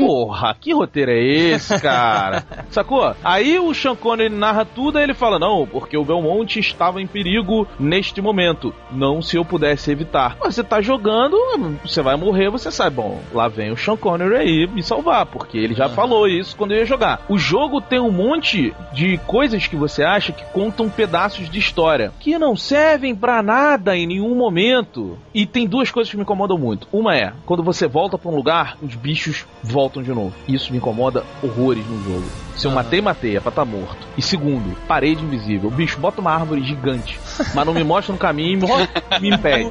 Porra, 0.00 0.56
que 0.60 0.72
roteiro 0.72 1.10
é 1.10 1.22
esse, 1.22 1.80
cara? 1.80 2.44
Sacou? 2.70 3.14
Aí 3.22 3.58
o 3.58 3.72
Sean 3.74 3.96
Connery 3.96 4.34
narra 4.34 4.64
tudo 4.64 4.98
e 4.98 5.02
ele 5.02 5.14
fala: 5.14 5.38
Não, 5.38 5.66
porque 5.66 5.96
o 5.96 6.04
Belmont 6.04 6.58
estava 6.58 7.00
em 7.00 7.06
perigo 7.06 7.66
neste 7.78 8.20
momento. 8.20 8.74
Não 8.90 9.22
se 9.22 9.36
eu 9.36 9.44
pudesse 9.44 9.90
evitar. 9.90 10.36
Mas 10.40 10.54
você 10.54 10.64
tá 10.64 10.80
jogando, 10.80 11.36
você 11.84 11.97
vai 12.02 12.16
morrer, 12.16 12.50
você 12.50 12.70
sabe. 12.70 12.96
Bom, 12.96 13.20
lá 13.32 13.48
vem 13.48 13.70
o 13.70 13.76
Sean 13.76 13.96
Connery 13.96 14.36
aí 14.36 14.66
me 14.66 14.82
salvar, 14.82 15.26
porque 15.26 15.58
ele 15.58 15.74
já 15.74 15.88
falou 15.88 16.26
isso 16.26 16.56
quando 16.56 16.72
eu 16.72 16.78
ia 16.78 16.86
jogar. 16.86 17.20
O 17.28 17.38
jogo 17.38 17.80
tem 17.80 18.00
um 18.00 18.10
monte 18.10 18.74
de 18.92 19.18
coisas 19.26 19.66
que 19.66 19.76
você 19.76 20.02
acha 20.02 20.32
que 20.32 20.44
contam 20.52 20.88
pedaços 20.88 21.48
de 21.48 21.58
história 21.58 22.12
que 22.20 22.38
não 22.38 22.56
servem 22.56 23.14
pra 23.14 23.42
nada 23.42 23.96
em 23.96 24.06
nenhum 24.06 24.34
momento. 24.34 25.18
E 25.34 25.46
tem 25.46 25.66
duas 25.66 25.90
coisas 25.90 26.10
que 26.10 26.16
me 26.16 26.22
incomodam 26.22 26.58
muito. 26.58 26.88
Uma 26.92 27.16
é, 27.16 27.32
quando 27.46 27.62
você 27.62 27.86
volta 27.86 28.18
pra 28.18 28.30
um 28.30 28.34
lugar, 28.34 28.76
os 28.82 28.94
bichos 28.94 29.46
voltam 29.62 30.02
de 30.02 30.10
novo. 30.12 30.34
Isso 30.46 30.72
me 30.72 30.78
incomoda 30.78 31.24
horrores 31.42 31.86
no 31.86 32.02
jogo. 32.02 32.26
Se 32.56 32.66
eu 32.66 32.72
Aham. 32.72 32.82
matei, 32.82 33.00
matei, 33.00 33.36
é 33.36 33.40
pra 33.40 33.52
tá 33.52 33.64
morto. 33.64 33.96
E 34.16 34.22
segundo, 34.22 34.76
parede 34.88 35.22
invisível. 35.22 35.70
Bicho, 35.70 35.98
bota 36.00 36.20
uma 36.20 36.32
árvore 36.32 36.62
gigante, 36.64 37.18
mas 37.54 37.64
não 37.66 37.72
me 37.72 37.84
mostra 37.84 38.12
no 38.12 38.18
caminho 38.18 38.54
e 38.54 38.56
me, 38.56 38.66
me 39.30 39.36
impede. 39.36 39.70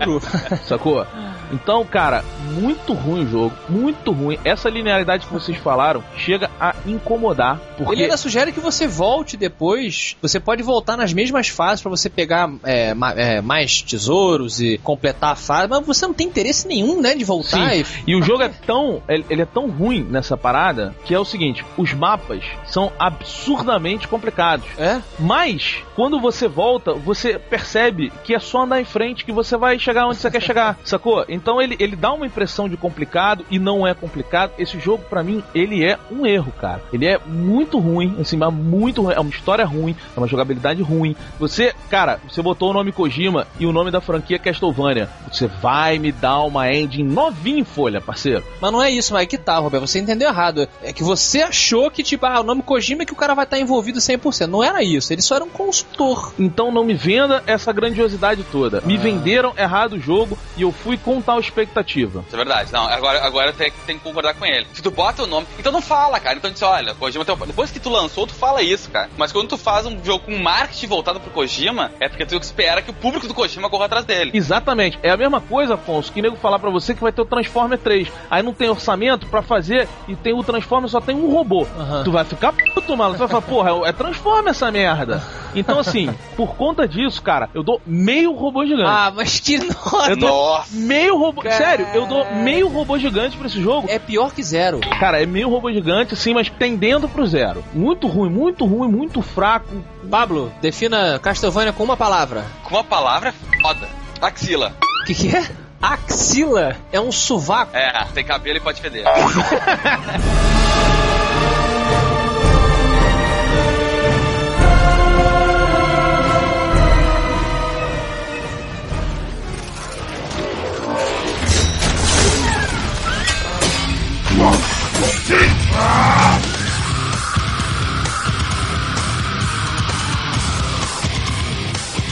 Sacou? 0.63 1.05
Então, 1.51 1.85
cara, 1.85 2.23
muito 2.53 2.93
ruim 2.93 3.23
o 3.25 3.29
jogo, 3.29 3.55
muito 3.69 4.11
ruim. 4.11 4.37
Essa 4.43 4.69
linearidade 4.69 5.25
que 5.25 5.33
vocês 5.33 5.57
falaram 5.57 6.03
chega 6.15 6.49
a 6.59 6.75
incomodar. 6.85 7.59
Porque... 7.77 7.93
Ele 7.93 8.03
ainda 8.03 8.17
sugere 8.17 8.51
que 8.51 8.59
você 8.59 8.87
volte 8.87 9.37
depois. 9.37 10.15
Você 10.21 10.39
pode 10.39 10.63
voltar 10.63 10.97
nas 10.97 11.13
mesmas 11.13 11.47
fases 11.47 11.81
pra 11.81 11.89
você 11.89 12.09
pegar 12.09 12.49
é, 12.63 12.93
ma- 12.93 13.13
é, 13.13 13.41
mais 13.41 13.81
tesouros 13.81 14.59
e 14.59 14.77
completar 14.79 15.31
a 15.33 15.35
fase, 15.35 15.67
mas 15.69 15.85
você 15.85 16.05
não 16.05 16.13
tem 16.13 16.27
interesse 16.27 16.67
nenhum, 16.67 17.01
né, 17.01 17.15
de 17.15 17.23
voltar 17.23 17.71
Sim. 17.71 17.83
e. 18.05 18.11
E 18.11 18.15
o 18.15 18.21
jogo 18.21 18.43
é 18.43 18.49
tão. 18.49 19.01
Ele 19.07 19.41
é 19.41 19.45
tão 19.45 19.69
ruim 19.69 20.03
nessa 20.09 20.35
parada 20.37 20.95
que 21.05 21.13
é 21.13 21.19
o 21.19 21.25
seguinte: 21.25 21.63
os 21.77 21.93
mapas 21.93 22.43
são 22.65 22.91
absurdamente 22.97 24.07
complicados. 24.07 24.65
É? 24.77 25.01
Mas, 25.19 25.77
quando 25.95 26.19
você 26.19 26.47
volta, 26.47 26.93
você 26.93 27.37
percebe 27.37 28.11
que 28.23 28.33
é 28.33 28.39
só 28.39 28.63
andar 28.63 28.81
em 28.81 28.85
frente 28.85 29.25
que 29.25 29.31
você 29.31 29.57
vai 29.57 29.77
chegar 29.79 30.07
onde 30.07 30.17
você 30.17 30.31
quer 30.31 30.41
chegar, 30.41 30.77
sacou? 30.83 31.23
Então 31.37 31.61
ele, 31.61 31.75
ele 31.79 31.95
dá 31.95 32.11
uma 32.11 32.25
impressão 32.25 32.67
de 32.67 32.75
complicado 32.75 33.45
e 33.49 33.59
não 33.59 33.87
é 33.87 33.93
complicado. 33.93 34.51
Esse 34.57 34.79
jogo, 34.79 35.03
pra 35.09 35.23
mim, 35.23 35.43
ele 35.53 35.85
é 35.85 35.97
um 36.11 36.25
erro, 36.25 36.51
cara. 36.51 36.81
Ele 36.91 37.05
é 37.05 37.19
muito 37.25 37.79
ruim, 37.79 38.17
assim, 38.19 38.35
mas 38.35 38.53
muito 38.53 39.03
ruim. 39.03 39.13
É 39.13 39.19
uma 39.19 39.29
história 39.29 39.65
ruim, 39.65 39.95
é 40.15 40.19
uma 40.19 40.27
jogabilidade 40.27 40.81
ruim. 40.81 41.15
Você, 41.39 41.73
cara, 41.89 42.19
você 42.27 42.41
botou 42.41 42.71
o 42.71 42.73
nome 42.73 42.91
Kojima 42.91 43.47
e 43.59 43.65
o 43.65 43.71
nome 43.71 43.91
da 43.91 44.01
franquia 44.01 44.39
Castlevania. 44.39 45.09
Você 45.31 45.47
vai 45.47 45.99
me 45.99 46.11
dar 46.11 46.41
uma 46.41 46.73
engine 46.73 47.07
novinha 47.07 47.59
em 47.59 47.63
folha, 47.63 48.01
parceiro. 48.01 48.43
Mas 48.59 48.71
não 48.71 48.81
é 48.81 48.89
isso, 48.89 49.13
mas 49.13 49.27
que 49.27 49.37
tá, 49.37 49.57
Roberto. 49.59 49.85
Você 49.85 49.99
entendeu 49.99 50.29
errado. 50.29 50.67
É 50.81 50.91
que 50.91 51.03
você 51.03 51.41
achou 51.41 51.91
que, 51.91 52.01
tipo, 52.01 52.25
ah, 52.25 52.39
o 52.39 52.43
nome 52.43 52.63
Kojima 52.63 53.03
é 53.03 53.05
que 53.05 53.13
o 53.13 53.17
cara 53.17 53.35
vai 53.35 53.45
estar 53.45 53.59
envolvido 53.59 53.99
100%. 53.99 54.47
Não 54.47 54.63
era 54.63 54.83
isso. 54.83 55.13
Ele 55.13 55.21
só 55.21 55.35
era 55.35 55.43
um 55.43 55.49
consultor. 55.49 56.33
Então 56.39 56.71
não 56.71 56.83
me 56.83 56.93
venda 56.93 57.43
essa 57.45 57.71
grandiosidade 57.71 58.43
toda. 58.51 58.81
Me 58.81 58.97
venderam 58.97 59.53
errado 59.57 59.93
o 59.93 59.99
jogo 59.99 60.37
e 60.55 60.61
eu 60.61 60.71
fui 60.71 60.97
com 60.97 61.21
tal 61.27 61.41
expectativa. 61.41 62.23
Isso 62.25 62.35
é 62.35 62.37
verdade. 62.37 62.71
Não, 62.71 62.87
agora, 62.87 63.21
agora 63.25 63.51
tem, 63.51 63.69
tem 63.85 63.97
que 63.97 64.03
concordar 64.03 64.33
com 64.33 64.45
ele. 64.45 64.65
Se 64.71 64.81
tu 64.81 64.89
bota 64.89 65.23
o 65.23 65.27
nome. 65.27 65.45
Então 65.59 65.73
não 65.73 65.81
fala, 65.81 66.21
cara. 66.21 66.37
Então 66.37 66.49
diz, 66.49 66.61
olha, 66.61 66.95
Kojima 66.95 67.25
tem 67.25 67.35
Depois 67.45 67.69
que 67.69 67.81
tu 67.81 67.89
lançou, 67.89 68.25
tu 68.25 68.33
fala 68.33 68.61
isso, 68.61 68.89
cara. 68.89 69.09
Mas 69.17 69.33
quando 69.33 69.49
tu 69.49 69.57
faz 69.57 69.85
um 69.85 70.01
jogo 70.01 70.23
com 70.23 70.37
marketing 70.37 70.87
voltado 70.87 71.19
pro 71.19 71.29
Kojima, 71.29 71.91
é 71.99 72.07
porque 72.07 72.25
tu 72.25 72.37
espera 72.37 72.81
que 72.81 72.91
o 72.91 72.93
público 72.93 73.27
do 73.27 73.33
Kojima 73.33 73.69
corra 73.69 73.85
atrás 73.85 74.05
dele. 74.05 74.31
Exatamente. 74.33 74.97
É 75.03 75.09
a 75.09 75.17
mesma 75.17 75.41
coisa, 75.41 75.73
Afonso, 75.73 76.13
que 76.13 76.21
nego 76.21 76.37
falar 76.37 76.59
pra 76.59 76.69
você 76.69 76.95
que 76.95 77.01
vai 77.01 77.11
ter 77.11 77.21
o 77.21 77.25
Transformer 77.25 77.77
3. 77.77 78.07
Aí 78.31 78.41
não 78.41 78.53
tem 78.53 78.69
orçamento 78.69 79.27
pra 79.27 79.41
fazer 79.41 79.85
e 80.07 80.15
tem 80.15 80.33
o 80.33 80.43
Transformer 80.43 80.89
só 80.89 81.01
tem 81.01 81.15
um 81.15 81.29
robô. 81.29 81.67
Aham. 81.77 82.03
Tu 82.05 82.11
vai 82.11 82.23
ficar 82.23 82.53
puto, 82.53 82.95
mano. 82.95 83.15
Tu 83.15 83.19
vai 83.19 83.27
falar, 83.27 83.41
porra, 83.41 83.89
é 83.89 83.91
Transformer 83.91 84.51
essa 84.51 84.71
merda. 84.71 85.21
Então, 85.55 85.79
assim, 85.79 86.13
por 86.35 86.55
conta 86.55 86.87
disso, 86.87 87.21
cara, 87.21 87.49
eu 87.53 87.63
dou 87.63 87.81
meio 87.85 88.33
robô 88.33 88.65
gigante. 88.65 88.89
Ah, 88.89 89.11
mas 89.15 89.39
que 89.39 89.57
nota! 89.57 90.09
eu 90.09 90.17
dou 90.17 90.29
Nossa. 90.29 90.75
meio 90.75 91.17
robô. 91.17 91.41
Cara. 91.41 91.55
Sério, 91.55 91.87
eu 91.93 92.05
dou 92.05 92.25
meio 92.35 92.67
robô 92.67 92.97
gigante 92.97 93.37
pra 93.37 93.47
esse 93.47 93.61
jogo. 93.61 93.87
É 93.89 93.99
pior 93.99 94.31
que 94.31 94.43
zero. 94.43 94.79
Cara, 94.99 95.21
é 95.21 95.25
meio 95.25 95.49
robô 95.49 95.71
gigante, 95.71 96.13
assim, 96.13 96.33
mas 96.33 96.49
tendendo 96.49 97.07
pro 97.07 97.25
zero. 97.25 97.63
Muito 97.73 98.07
ruim, 98.07 98.29
muito 98.29 98.65
ruim, 98.65 98.89
muito 98.89 99.21
fraco. 99.21 99.67
Pablo, 100.09 100.51
defina 100.61 101.19
Castlevania 101.19 101.73
com 101.73 101.83
uma 101.83 101.97
palavra. 101.97 102.45
Com 102.63 102.75
uma 102.75 102.83
palavra 102.83 103.33
foda. 103.61 103.87
Axila. 104.21 104.73
O 105.03 105.05
que, 105.05 105.13
que 105.13 105.35
é? 105.35 105.45
Axila 105.81 106.75
é 106.91 106.99
um 106.99 107.11
sovaco. 107.11 107.75
É, 107.75 108.05
tem 108.13 108.25
cabelo 108.25 108.57
e 108.57 108.61
pode 108.61 108.81
feder. 108.81 109.03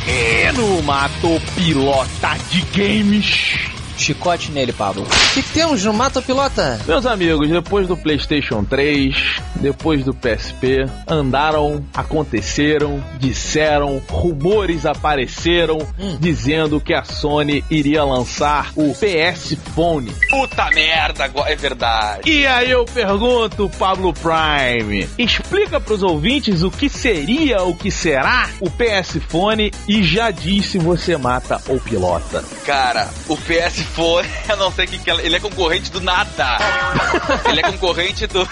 E 0.08 0.51
no 0.54 0.82
Mato 0.84 1.41
Pilota 1.56 2.38
de 2.49 2.62
Games. 2.73 3.75
Chicote 4.06 4.52
nele, 4.52 4.72
Pablo. 4.72 5.02
O 5.02 5.34
que, 5.34 5.41
que 5.41 5.50
temos 5.50 5.84
no 5.84 5.91
Mata 5.91 6.22
Pilota? 6.22 6.80
Meus 6.86 7.08
amigos, 7.08 7.50
depois 7.50 7.88
do 7.88 7.98
PlayStation 7.98 8.63
3, 8.63 9.41
depois 9.56 10.06
do 10.06 10.13
PSP, 10.13 10.86
andaram, 11.08 11.84
aconteceram, 11.91 13.04
disseram, 13.18 14.00
rumores 14.08 14.86
apareceram 14.86 15.80
dizendo 16.20 16.80
que 16.80 16.94
a 16.94 17.04
Sony 17.04 17.63
iria 17.68 18.04
lançar 18.04 18.72
o 18.76 18.94
PS 18.94 19.58
Phone. 19.74 20.12
Puta 20.30 20.70
merda, 20.70 21.26
agora 21.26 21.52
é 21.52 21.56
verdade. 21.56 22.30
E 22.30 22.46
aí 22.46 22.70
eu 22.70 22.86
pergunto, 22.86 23.68
Pablo 23.80 24.13
Prime, 24.13 25.10
explica 25.18 25.80
pros 25.80 26.04
ouvintes 26.04 26.62
o 26.62 26.70
que 26.70 26.89
seria, 26.89 27.63
o 27.63 27.74
que 27.74 27.89
será 27.89 28.50
o 28.60 28.70
PS 28.70 29.20
Phone 29.28 29.72
e 29.88 30.04
já 30.04 30.30
diz 30.30 30.68
se 30.68 30.78
você 30.78 31.18
mata 31.18 31.60
ou 31.68 31.80
pilota. 31.80 32.44
Cara, 32.65 33.10
o 33.28 33.36
PS 33.36 33.94
Phone, 33.95 34.27
eu 34.49 34.58
não 34.58 34.71
sei 34.71 34.86
o 34.86 34.88
que, 34.88 34.99
que. 34.99 35.10
Ele 35.10 35.36
é 35.36 35.39
concorrente 35.39 35.89
do 35.91 36.01
nada. 36.01 36.58
ele 37.49 37.62
é 37.62 37.63
concorrente 37.63 38.27
do, 38.27 38.47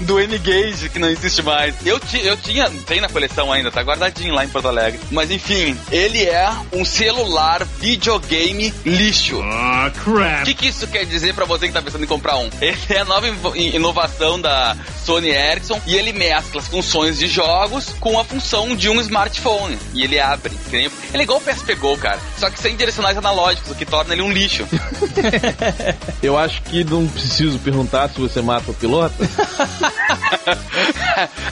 do 0.00 0.18
N-Gage, 0.20 0.88
que 0.88 0.98
não 0.98 1.08
existe 1.08 1.42
mais. 1.42 1.74
Eu, 1.84 2.00
ti, 2.00 2.20
eu 2.24 2.36
tinha, 2.36 2.70
tem 2.86 3.00
na 3.00 3.08
coleção 3.08 3.52
ainda, 3.52 3.70
tá 3.70 3.82
guardadinho 3.82 4.34
lá 4.34 4.44
em 4.44 4.48
Porto 4.48 4.68
Alegre. 4.68 5.00
Mas 5.10 5.30
enfim, 5.30 5.76
ele 5.90 6.24
é 6.24 6.50
um 6.72 6.84
celular 6.84 7.64
videogame 7.80 8.72
lixo. 8.84 9.40
Ah, 9.42 9.90
O 9.94 10.00
crap. 10.00 10.44
que, 10.44 10.54
que 10.54 10.68
isso 10.68 10.86
quer 10.86 11.04
dizer 11.04 11.34
pra 11.34 11.44
você 11.44 11.66
que 11.66 11.72
tá 11.72 11.82
pensando 11.82 12.04
em 12.04 12.06
comprar 12.08 12.36
um? 12.38 12.48
Ele 12.60 12.76
é 12.90 12.98
a 13.00 13.04
nova 13.04 13.26
inovação 13.56 14.40
da 14.40 14.76
Sony 15.04 15.30
Ericsson 15.30 15.80
e 15.86 15.94
ele 15.96 16.12
mescla 16.12 16.60
as 16.60 16.68
funções 16.68 17.18
de 17.18 17.26
jogos 17.28 17.94
com 18.00 18.18
a 18.18 18.24
função 18.24 18.76
de 18.76 18.88
um 18.88 19.00
smartphone. 19.00 19.78
E 19.94 20.02
ele 20.02 20.18
abre. 20.20 20.52
Ele 20.72 20.90
é 21.14 21.22
igual 21.22 21.38
o 21.38 21.40
PSP 21.40 21.74
Go, 21.76 21.96
cara. 21.96 22.18
Só 22.36 22.50
que 22.50 22.58
sem 22.58 22.76
direcionais 22.76 23.16
analógicos, 23.16 23.70
o 23.70 23.74
que 23.74 23.84
torna 23.86 24.12
ele 24.12 24.22
um 24.22 24.30
lixo. 24.30 24.66
Eu 26.22 26.36
acho 26.36 26.62
que 26.62 26.84
não 26.84 27.06
preciso 27.06 27.58
perguntar 27.58 28.08
se 28.08 28.20
você 28.20 28.40
mata 28.42 28.64
ou 28.68 28.74
pilota. 28.74 29.14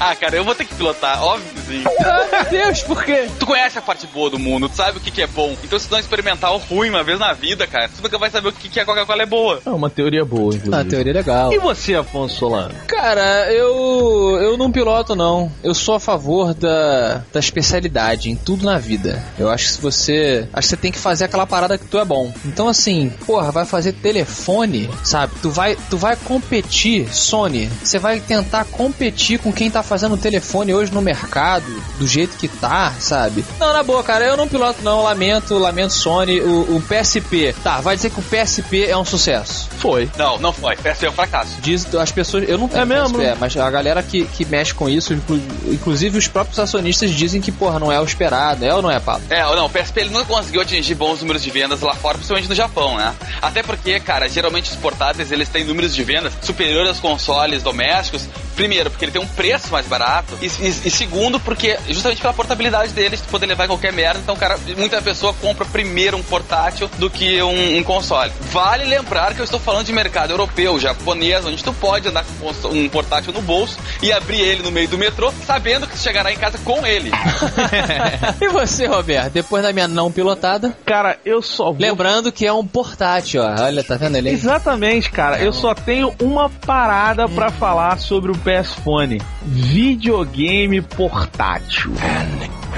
ah, 0.01 0.15
cara, 0.15 0.37
eu 0.37 0.45
vou 0.45 0.55
ter 0.55 0.65
que 0.65 0.75
pilotar, 0.75 1.23
óbvio 1.23 1.49
que 1.55 1.61
sim. 1.61 1.85
Ah, 2.01 2.27
meu 2.31 2.45
Deus, 2.51 2.83
por 2.83 3.05
quê? 3.05 3.29
Tu 3.39 3.47
conhece 3.47 3.79
a 3.79 3.83
parte 3.83 4.07
boa 4.07 4.31
do 4.31 4.39
mundo, 4.39 4.69
tu 4.69 4.77
sabe 4.77 4.99
o 4.99 5.01
que, 5.01 5.11
que 5.11 5.23
é 5.23 5.27
bom. 5.27 5.57
Então 5.65 5.79
se 5.79 5.89
tu 5.89 5.93
não 5.93 5.99
experimentar 5.99 6.53
o 6.53 6.59
ruim 6.59 6.91
uma 6.91 7.03
vez 7.03 7.19
na 7.19 7.33
vida, 7.33 7.67
cara, 7.67 7.89
tu 7.89 8.03
nunca 8.03 8.19
vai 8.19 8.31
saber 8.31 8.49
o 8.49 8.53
que, 8.53 8.69
que 8.69 8.81
a 8.81 8.85
Coca-Cola 8.85 9.23
é 9.23 9.27
boa. 9.27 9.61
É 9.65 9.71
uma 9.71 9.91
teoria 9.91 10.25
boa, 10.25 10.55
inclusive. 10.55 10.75
Ah, 10.75 10.85
teoria 10.85 11.12
legal. 11.12 11.53
E 11.53 11.59
você, 11.59 11.95
Afonso 11.95 12.37
Solano? 12.37 12.75
Cara, 12.87 13.53
eu 13.53 14.39
eu 14.41 14.57
não 14.57 14.71
piloto 14.71 15.15
não. 15.15 15.51
Eu 15.62 15.75
sou 15.75 15.95
a 15.95 16.01
favor 16.01 16.55
da, 16.55 17.23
da 17.33 17.41
especialidade 17.41 18.31
em 18.31 18.37
tudo 18.37 18.65
na 18.65 18.79
vida. 18.79 19.23
Eu 19.39 19.51
acho 19.51 19.65
que 19.65 19.73
se 19.73 19.81
você, 19.81 20.49
acho 20.53 20.69
que 20.69 20.71
você 20.71 20.77
tem 20.77 20.93
que 20.93 20.99
fazer 20.99 21.25
aquela 21.25 21.47
parada 21.47 21.79
que 21.79 21.87
tu 21.87 21.99
é 21.99 22.05
bom. 22.05 22.33
Então 22.45 22.69
assim, 22.69 23.11
porra, 23.27 23.51
vai 23.51 23.65
fazer 23.65 23.93
telefone, 23.93 24.89
sabe? 25.03 25.35
Tu 25.41 25.51
vai 25.51 25.77
tu 25.89 25.97
vai 25.97 26.17
competir, 26.17 27.12
Sony. 27.12 27.67
Você 27.83 27.99
vai 27.99 28.21
tentar 28.21 28.65
competir 28.67 29.39
com 29.39 29.53
quem 29.53 29.71
tá 29.71 29.83
fazendo 29.83 30.17
telefone 30.17 30.75
hoje 30.75 30.93
no 30.93 31.01
mercado, 31.03 31.65
do 31.99 32.07
jeito 32.07 32.37
que 32.37 32.49
tá, 32.49 32.93
sabe? 32.99 33.45
Não, 33.59 33.73
na 33.73 33.83
boa, 33.83 34.03
cara, 34.03 34.25
eu 34.25 34.37
não 34.37 34.47
piloto 34.49 34.83
não, 34.83 35.03
lamento, 35.03 35.57
lamento 35.59 35.93
Sony, 35.93 36.41
o, 36.41 36.77
o 36.77 36.83
PSP. 36.83 37.55
Tá, 37.63 37.81
vai 37.81 37.97
dizer 37.97 38.11
que 38.11 38.21
o 38.21 38.23
PSP 38.23 38.85
é 38.87 38.97
um 38.97 39.05
sucesso. 39.05 39.69
Foi. 39.79 40.11
Não, 40.17 40.39
não 40.39 40.53
foi. 40.53 40.77
PSP 40.77 41.07
é 41.07 41.11
um 41.11 41.13
fracasso. 41.13 41.57
Diz 41.61 41.87
as 41.95 42.13
pessoas, 42.13 42.49
eu 42.49 42.59
não 42.59 42.69
tenho 42.69 42.83
É 42.83 42.85
mesmo? 42.85 43.19
PSP, 43.19 43.37
mas 43.41 43.57
a 43.57 43.71
galera 43.71 44.03
que, 44.03 44.25
que 44.27 44.45
mexe 44.45 44.75
com 44.75 44.89
isso, 44.89 45.13
inclu- 45.15 45.41
inclusive 45.67 46.19
os 46.19 46.29
próprios 46.29 46.59
acionistas 46.59 47.11
dizem 47.11 47.41
que, 47.41 47.51
porra, 47.53 47.79
não 47.79 47.91
é 47.91 48.01
o 48.01 48.05
esperado, 48.05 48.65
é 48.65 48.75
ou 48.75 48.83
não 48.83 48.91
é, 48.91 48.99
Pablo? 49.01 49.25
É, 49.31 49.43
não, 49.43 49.67
o 49.67 49.71
PSP 49.71 50.01
ele 50.01 50.11
nunca 50.11 50.27
conseguiu 50.27 50.61
atingir 50.61 50.95
bons 50.95 51.21
números 51.21 51.43
de 51.43 51.51
vendas 51.51 51.81
lá 51.81 51.95
fora, 51.95 52.15
principalmente 52.15 52.49
no 52.49 52.55
Japão, 52.55 52.97
né? 52.97 53.15
Até 53.41 53.63
porque, 53.63 53.99
cara, 54.01 54.29
geralmente 54.29 54.71
os 54.71 54.77
portáteis 54.77 55.31
eles 55.33 55.49
têm 55.49 55.65
números 55.65 55.95
de 55.95 56.03
vendas 56.05 56.33
superiores 56.43 56.89
aos 56.89 57.01
consoles 57.01 57.63
domésticos. 57.63 58.27
Primeiro, 58.57 58.90
porque 58.90 59.05
ele 59.05 59.12
tem 59.12 59.21
um 59.23 59.27
preço 59.27 59.71
mais 59.71 59.87
barato. 59.87 60.37
E, 60.40 60.47
e- 60.47 60.69
e 60.87 60.90
segundo, 60.90 61.38
porque 61.38 61.79
justamente 61.88 62.21
pela 62.21 62.33
portabilidade 62.33 62.92
deles, 62.92 63.21
tu 63.21 63.29
poder 63.29 63.47
levar 63.47 63.64
em 63.64 63.69
qualquer 63.69 63.92
merda. 63.92 64.19
Então, 64.19 64.35
cara, 64.37 64.59
muita 64.77 65.01
pessoa 65.03 65.33
compra 65.35 65.64
primeiro 65.66 66.16
um 66.16 66.23
portátil 66.23 66.90
do 66.99 67.09
que 67.11 67.40
um, 67.42 67.77
um 67.79 67.83
console. 67.83 68.33
Vale 68.51 68.85
lembrar 68.85 69.35
que 69.35 69.40
eu 69.40 69.45
estou 69.45 69.61
falando 69.61 69.85
de 69.87 69.92
mercado 69.92 70.31
europeu, 70.31 70.79
japonês, 70.81 71.45
onde 71.45 71.62
tu 71.62 71.73
pode 71.75 72.09
andar 72.09 72.25
com 72.25 72.69
um 72.71 72.88
portátil 72.88 73.33
no 73.33 73.42
bolso 73.42 73.79
e 74.03 74.12
abrir 74.12 74.40
ele 74.40 74.62
no 74.62 74.71
meio 74.71 74.88
do 74.88 74.97
metrô, 74.99 75.33
sabendo 75.47 75.87
que 75.87 75.92
tu 75.97 75.99
chegará 76.03 76.33
em 76.33 76.37
casa 76.37 76.59
com 76.64 76.85
ele. 76.87 77.11
e 78.40 78.49
você, 78.49 78.87
Roberto, 78.87 79.33
depois 79.33 79.62
da 79.62 79.73
minha 79.73 79.88
não 79.88 80.11
pilotada? 80.11 80.77
Cara, 80.85 81.19
eu 81.25 81.42
só 81.42 81.64
vou... 81.73 81.77
Lembrando 81.79 82.33
que 82.33 82.47
é 82.47 82.53
um 82.53 82.66
portátil, 82.66 83.42
ó. 83.42 83.55
Olha, 83.62 83.83
tá 83.85 83.97
vendo 83.97 84.16
ele 84.16 84.29
aí? 84.31 84.35
Exatamente, 84.35 85.11
cara. 85.11 85.38
Eu 85.38 85.53
só 85.53 85.75
tenho 85.75 86.14
uma 86.21 86.49
parada 86.49 87.29
pra 87.29 87.51
falar 87.51 87.99
sobre 87.99 88.31
o 88.31 88.35
PS 88.47 88.75
Phone. 88.85 89.21
Videogame 89.43 90.81
portátil. 90.81 91.91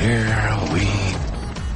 Here 0.00 0.72
we 0.72 1.18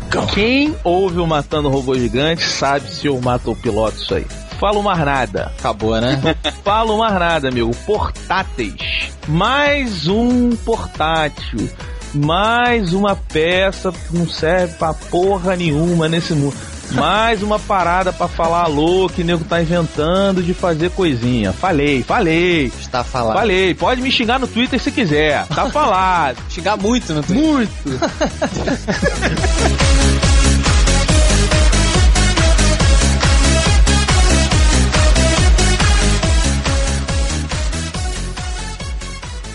cão. 0.09 0.27
Quem 0.29 0.75
ouve 0.83 1.19
o 1.19 1.27
Matando 1.27 1.69
Robô 1.69 1.95
Gigante 1.95 2.43
sabe 2.43 2.89
se 2.91 3.07
eu 3.07 3.21
mato 3.21 3.51
o 3.51 3.57
piloto 3.57 3.99
isso 3.99 4.15
aí. 4.15 4.27
Falo 4.59 4.83
mais 4.83 4.99
nada. 5.01 5.53
Acabou, 5.59 6.01
né? 6.01 6.19
Falo 6.65 6.97
mais 6.97 7.13
nada, 7.19 7.49
amigo. 7.49 7.71
Portáteis. 7.85 9.11
Mais 9.29 10.09
um 10.09 10.57
portátil. 10.57 11.69
Mais 12.15 12.95
uma 12.95 13.15
peça 13.15 13.93
que 13.93 14.17
não 14.17 14.27
serve 14.27 14.75
pra 14.75 14.95
porra 14.95 15.55
nenhuma 15.55 16.09
nesse 16.09 16.33
mundo. 16.33 16.57
Mais 16.95 17.43
uma 17.43 17.59
parada 17.59 18.13
pra 18.13 18.29
falar 18.29 18.65
alô 18.65 19.09
que 19.09 19.23
o 19.23 19.25
nego 19.25 19.45
tá 19.45 19.63
inventando 19.63 20.43
de 20.43 20.53
fazer 20.53 20.91
coisinha. 20.91 21.53
Falei, 21.53 22.03
falei. 22.03 22.67
Está 22.67 23.03
falado. 23.03 23.37
Falei, 23.37 23.75
pode 23.75 24.03
me 24.03 24.11
xingar 24.11 24.39
no 24.39 24.47
Twitter 24.47 24.79
se 24.81 24.91
quiser. 24.91 25.47
Tá 25.47 25.71
falado. 25.71 26.37
Xingar 26.51 26.77
muito 26.77 27.13
no 27.15 27.23
Twitter. 27.23 27.43
Muito. 27.43 27.73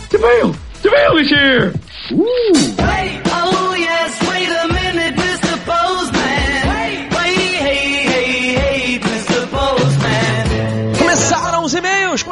DeVille! 0.10 0.56
DeVille 0.82 1.21
is 1.21 1.30
here! 1.30 1.73
Wait, 2.12 3.21
oh 3.26 3.26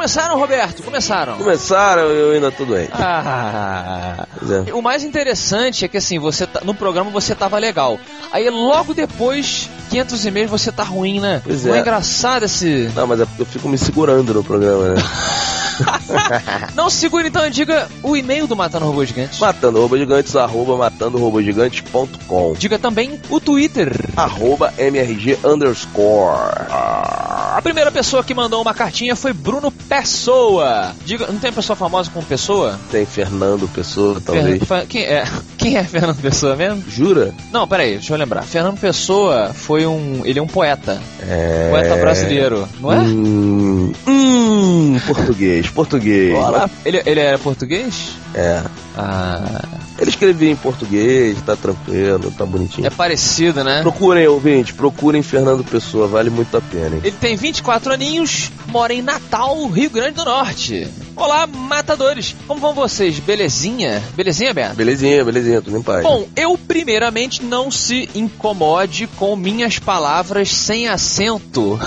Começaram, 0.06 0.38
Roberto? 0.38 0.82
Começaram. 0.84 1.36
Começaram, 1.36 2.02
eu 2.02 2.30
ainda 2.30 2.52
tô 2.52 2.64
doente. 2.64 2.92
Ah. 2.92 4.24
É. 4.68 4.72
O 4.72 4.80
mais 4.80 5.02
interessante 5.02 5.84
é 5.84 5.88
que 5.88 5.96
assim, 5.96 6.16
você 6.20 6.46
tá- 6.46 6.60
no 6.62 6.72
programa 6.74 7.10
você 7.10 7.34
tava 7.34 7.58
legal. 7.58 7.98
Aí 8.30 8.48
logo 8.48 8.94
depois, 8.94 9.68
500 9.90 10.24
e-mails, 10.26 10.48
você 10.50 10.70
tá 10.70 10.84
ruim, 10.84 11.18
né? 11.18 11.42
Pois 11.44 11.64
Não 11.64 11.74
é 11.74 11.78
é. 11.78 11.80
engraçado 11.80 12.44
esse. 12.44 12.88
Não, 12.94 13.04
mas 13.04 13.20
é 13.20 13.24
porque 13.26 13.42
eu 13.42 13.46
fico 13.46 13.68
me 13.68 13.76
segurando 13.76 14.32
no 14.32 14.44
programa, 14.44 14.90
né? 14.90 15.02
Não 16.74 16.90
segura 16.90 17.26
então 17.28 17.46
e 17.46 17.50
diga 17.50 17.88
o 18.02 18.16
e-mail 18.16 18.46
do 18.46 18.56
Matando 18.56 18.86
Robô 18.86 19.04
Gigante. 19.04 19.40
Matando 19.40 19.80
Robô 19.80 19.96
Gigantes, 19.96 20.36
arroba 20.36 20.76
matandorobogigantes.com 20.76 22.54
Diga 22.58 22.78
também 22.78 23.20
o 23.28 23.40
Twitter. 23.40 23.92
Arroba 24.16 24.72
MRG 24.78 25.38
underscore. 25.44 26.66
A 27.56 27.60
primeira 27.62 27.90
pessoa 27.90 28.22
que 28.22 28.34
mandou 28.34 28.60
uma 28.60 28.74
cartinha 28.74 29.16
foi 29.16 29.32
Bruno 29.32 29.70
Pessoa. 29.70 30.92
Diga, 31.04 31.26
não 31.26 31.38
tem 31.38 31.52
pessoa 31.52 31.74
famosa 31.74 32.10
como 32.10 32.24
Pessoa? 32.26 32.78
Tem 32.90 33.06
Fernando 33.06 33.66
Pessoa, 33.68 34.20
talvez. 34.20 34.62
Quem 34.88 35.02
é? 35.02 35.24
Quem 35.56 35.76
é 35.76 35.84
Fernando 35.84 36.20
Pessoa 36.20 36.54
mesmo? 36.54 36.84
Jura? 36.88 37.34
Não, 37.50 37.66
peraí, 37.66 37.92
deixa 37.92 38.12
eu 38.12 38.18
lembrar. 38.18 38.42
Fernando 38.42 38.78
Pessoa 38.78 39.52
foi 39.54 39.86
um. 39.86 40.20
Ele 40.24 40.38
é 40.38 40.42
um 40.42 40.46
poeta. 40.46 41.00
É... 41.26 41.70
Poeta 41.70 41.96
brasileiro, 41.96 42.68
não 42.78 42.92
é? 42.92 42.98
Hum, 42.98 43.92
hum, 44.06 44.45
português, 45.06 45.68
português. 45.70 46.34
Olá. 46.34 46.70
Ele, 46.84 47.02
ele 47.04 47.20
era 47.20 47.38
português? 47.38 48.16
É. 48.34 48.62
Ah. 48.96 49.85
Ele 49.98 50.10
escrevia 50.10 50.50
em 50.50 50.56
português, 50.56 51.40
tá 51.42 51.56
tranquilo, 51.56 52.30
tá 52.30 52.44
bonitinho. 52.44 52.86
É 52.86 52.90
parecido, 52.90 53.64
né? 53.64 53.80
Procurem, 53.82 54.26
ouvinte, 54.28 54.74
procurem 54.74 55.22
Fernando 55.22 55.64
Pessoa, 55.64 56.06
vale 56.06 56.28
muito 56.28 56.56
a 56.56 56.60
pena, 56.60 56.96
hein? 56.96 57.00
Ele 57.02 57.16
tem 57.18 57.36
24 57.36 57.92
aninhos, 57.92 58.50
mora 58.68 58.92
em 58.92 59.00
Natal, 59.00 59.66
Rio 59.68 59.90
Grande 59.90 60.12
do 60.12 60.24
Norte. 60.24 60.86
Olá, 61.16 61.46
matadores! 61.46 62.36
Como 62.46 62.60
vão 62.60 62.74
vocês? 62.74 63.18
Belezinha? 63.18 64.02
Belezinha, 64.14 64.52
Beto? 64.52 64.74
Belezinha, 64.74 65.24
belezinha, 65.24 65.62
tudo 65.62 65.78
em 65.78 65.82
paz. 65.82 66.02
Bom, 66.02 66.28
eu 66.36 66.58
primeiramente 66.58 67.42
não 67.42 67.70
se 67.70 68.08
incomode 68.14 69.06
com 69.16 69.34
minhas 69.34 69.78
palavras 69.78 70.50
sem 70.50 70.88
acento. 70.88 71.78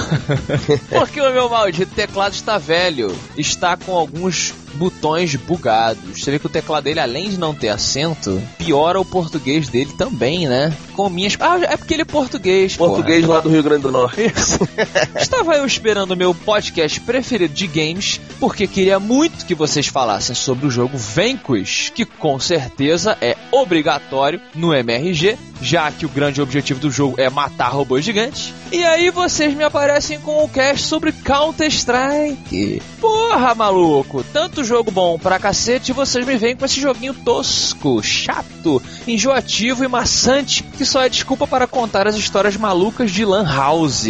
Porque 0.89 1.21
o 1.21 1.31
meu 1.31 1.47
maldito 1.47 1.93
teclado 1.93 2.33
está 2.33 2.57
velho. 2.57 3.15
Está 3.37 3.77
com 3.77 3.95
alguns 3.95 4.51
botões 4.75 5.35
bugados. 5.35 6.21
Você 6.21 6.31
vê 6.31 6.39
que 6.39 6.45
o 6.45 6.49
teclado 6.49 6.83
dele, 6.83 6.99
além 6.99 7.29
de 7.29 7.39
não 7.39 7.53
ter 7.53 7.69
acento, 7.69 8.41
piora 8.57 8.99
o 8.99 9.05
português 9.05 9.69
dele 9.69 9.93
também, 9.97 10.47
né? 10.47 10.73
Com 10.95 11.09
minhas. 11.09 11.35
Ah, 11.39 11.57
é 11.61 11.77
porque 11.77 11.93
ele 11.93 12.01
é 12.03 12.05
português, 12.05 12.75
porra. 12.75 12.91
Português 12.91 13.25
lá 13.25 13.39
do 13.39 13.49
Rio 13.49 13.63
Grande 13.63 13.83
do 13.83 13.91
Norte. 13.91 14.21
Isso. 14.21 14.59
Estava 15.15 15.55
eu 15.55 15.65
esperando 15.65 16.11
o 16.11 16.17
meu 16.17 16.33
podcast 16.33 16.99
preferido 17.01 17.53
de 17.53 17.67
games, 17.67 18.19
porque 18.39 18.67
queria 18.67 18.99
muito 18.99 19.45
que 19.45 19.55
vocês 19.55 19.87
falassem 19.87 20.35
sobre 20.35 20.65
o 20.65 20.71
jogo 20.71 20.97
Vanquish, 20.97 21.91
que 21.93 22.05
com 22.05 22.39
certeza 22.39 23.17
é 23.21 23.35
obrigatório 23.51 24.41
no 24.55 24.73
MRG, 24.73 25.37
já 25.61 25.91
que 25.91 26.05
o 26.05 26.09
grande 26.09 26.41
objetivo 26.41 26.79
do 26.79 26.91
jogo 26.91 27.15
é 27.19 27.29
matar 27.29 27.69
robôs 27.69 28.03
gigantes. 28.03 28.53
E 28.71 28.83
aí 28.83 29.09
vocês 29.09 29.53
me 29.53 29.63
aparecem 29.63 30.19
com 30.19 30.43
o 30.43 30.49
cast 30.49 30.85
sobre 30.85 31.11
Counter-Strike. 31.11 32.81
Porra, 32.99 33.55
maluco! 33.55 34.23
Tanto 34.31 34.58
jogo 34.63 34.91
bom 34.91 35.17
pra 35.17 35.39
cacete, 35.39 35.93
vocês 35.93 36.25
me 36.25 36.37
vêm 36.37 36.55
com 36.55 36.65
esse 36.65 36.79
joguinho 36.79 37.13
tosco, 37.13 38.01
chato, 38.03 38.81
enjoativo 39.07 39.83
e 39.83 39.87
maçante, 39.87 40.63
que 40.63 40.85
só 40.85 41.01
é 41.01 41.09
desculpa 41.09 41.47
para 41.47 41.67
contar 41.67 42.07
as 42.07 42.15
histórias 42.15 42.55
malucas 42.57 43.11
de 43.11 43.25
Lan 43.25 43.45
House. 43.45 44.07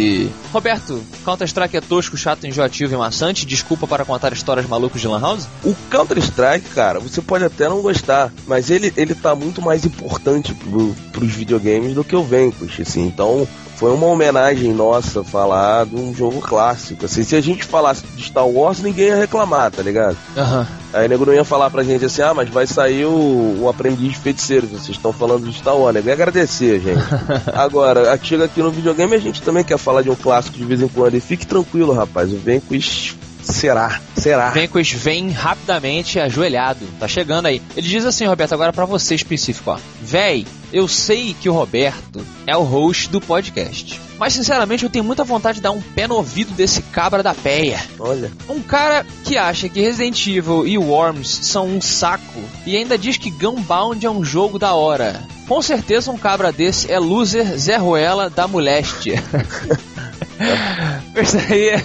Roberto, 0.52 1.02
Counter-Strike 1.24 1.76
é 1.76 1.80
tosco, 1.80 2.16
chato, 2.16 2.46
enjoativo 2.46 2.94
e 2.94 2.96
maçante, 2.96 3.46
desculpa 3.46 3.86
para 3.86 4.04
contar 4.04 4.32
histórias 4.32 4.66
malucas 4.66 5.00
de 5.00 5.08
Lan 5.08 5.20
House? 5.20 5.48
O 5.64 5.74
Counter-Strike, 5.90 6.70
cara, 6.70 7.00
você 7.00 7.20
pode 7.20 7.44
até 7.44 7.68
não 7.68 7.82
gostar, 7.82 8.32
mas 8.46 8.70
ele, 8.70 8.92
ele 8.96 9.14
tá 9.14 9.34
muito 9.34 9.62
mais 9.62 9.84
importante 9.84 10.54
pro, 10.54 10.94
pros 11.12 11.32
videogames 11.32 11.94
do 11.94 12.04
que 12.04 12.16
o 12.16 12.22
Vanquish, 12.22 12.80
assim. 12.80 13.06
Então, 13.06 13.46
foi 13.80 13.94
uma 13.94 14.08
homenagem 14.08 14.74
nossa 14.74 15.24
falar 15.24 15.86
de 15.86 15.96
um 15.96 16.14
jogo 16.14 16.38
clássico. 16.38 17.06
Assim, 17.06 17.22
se 17.22 17.34
a 17.34 17.40
gente 17.40 17.64
falasse 17.64 18.04
de 18.14 18.24
Star 18.24 18.46
Wars, 18.46 18.82
ninguém 18.82 19.06
ia 19.06 19.16
reclamar, 19.16 19.70
tá 19.70 19.82
ligado? 19.82 20.18
Aham. 20.36 20.66
Aí 20.92 21.06
o 21.06 21.08
nego 21.08 21.24
não 21.24 21.32
ia 21.32 21.44
falar 21.44 21.70
pra 21.70 21.82
gente 21.82 22.04
assim, 22.04 22.20
ah, 22.20 22.34
mas 22.34 22.50
vai 22.50 22.66
sair 22.66 23.06
o, 23.06 23.62
o 23.62 23.68
aprendiz 23.70 24.12
de 24.12 24.18
feiticeiro, 24.18 24.66
vocês 24.66 24.90
estão 24.90 25.14
falando 25.14 25.48
de 25.48 25.56
Star 25.56 25.74
Wars, 25.74 25.94
nego 25.94 26.08
ia 26.08 26.12
agradecer, 26.12 26.78
gente. 26.78 27.02
Agora, 27.54 28.18
chega 28.22 28.44
aqui 28.44 28.60
no 28.60 28.70
videogame, 28.70 29.14
a 29.14 29.18
gente 29.18 29.40
também 29.40 29.64
quer 29.64 29.78
falar 29.78 30.02
de 30.02 30.10
um 30.10 30.14
clássico 30.14 30.58
de 30.58 30.64
vez 30.66 30.82
em 30.82 30.88
quando. 30.88 31.14
E 31.14 31.20
fique 31.20 31.46
tranquilo, 31.46 31.94
rapaz, 31.94 32.30
o 32.30 32.36
Vanquish 32.36 33.16
será, 33.42 34.00
será. 34.16 34.50
Vanquish 34.50 34.92
vem 34.92 35.30
rapidamente 35.30 36.18
ajoelhado. 36.18 36.86
Tá 36.98 37.06
chegando 37.08 37.46
aí. 37.46 37.60
Ele 37.76 37.88
diz 37.88 38.04
assim, 38.04 38.26
Roberto, 38.26 38.52
agora 38.52 38.72
pra 38.72 38.84
você 38.84 39.14
específico, 39.14 39.70
ó. 39.70 39.78
Véi, 40.02 40.46
eu 40.72 40.86
sei 40.86 41.34
que 41.38 41.48
o 41.48 41.52
Roberto 41.52 42.24
é 42.46 42.56
o 42.56 42.62
host 42.62 43.08
do 43.08 43.20
podcast. 43.20 44.00
Mas 44.18 44.34
sinceramente 44.34 44.84
eu 44.84 44.90
tenho 44.90 45.04
muita 45.04 45.24
vontade 45.24 45.56
de 45.56 45.62
dar 45.62 45.70
um 45.70 45.80
pé 45.80 46.06
no 46.06 46.16
ouvido 46.16 46.52
desse 46.52 46.82
cabra 46.82 47.22
da 47.22 47.34
peia. 47.34 47.82
Olha, 47.98 48.30
Um 48.48 48.60
cara 48.60 49.04
que 49.24 49.38
acha 49.38 49.68
que 49.68 49.80
Resident 49.80 50.26
Evil 50.26 50.66
e 50.66 50.76
Worms 50.76 51.28
são 51.42 51.66
um 51.66 51.80
saco 51.80 52.42
e 52.66 52.76
ainda 52.76 52.98
diz 52.98 53.16
que 53.16 53.30
Gunbound 53.30 54.04
é 54.04 54.10
um 54.10 54.22
jogo 54.22 54.58
da 54.58 54.74
hora. 54.74 55.22
Com 55.48 55.62
certeza 55.62 56.10
um 56.10 56.18
cabra 56.18 56.52
desse 56.52 56.92
é 56.92 56.98
loser 56.98 57.58
Zé 57.58 57.76
Ruela 57.76 58.28
da 58.28 58.46
moléstia. 58.46 59.22
Gostaria, 61.14 61.82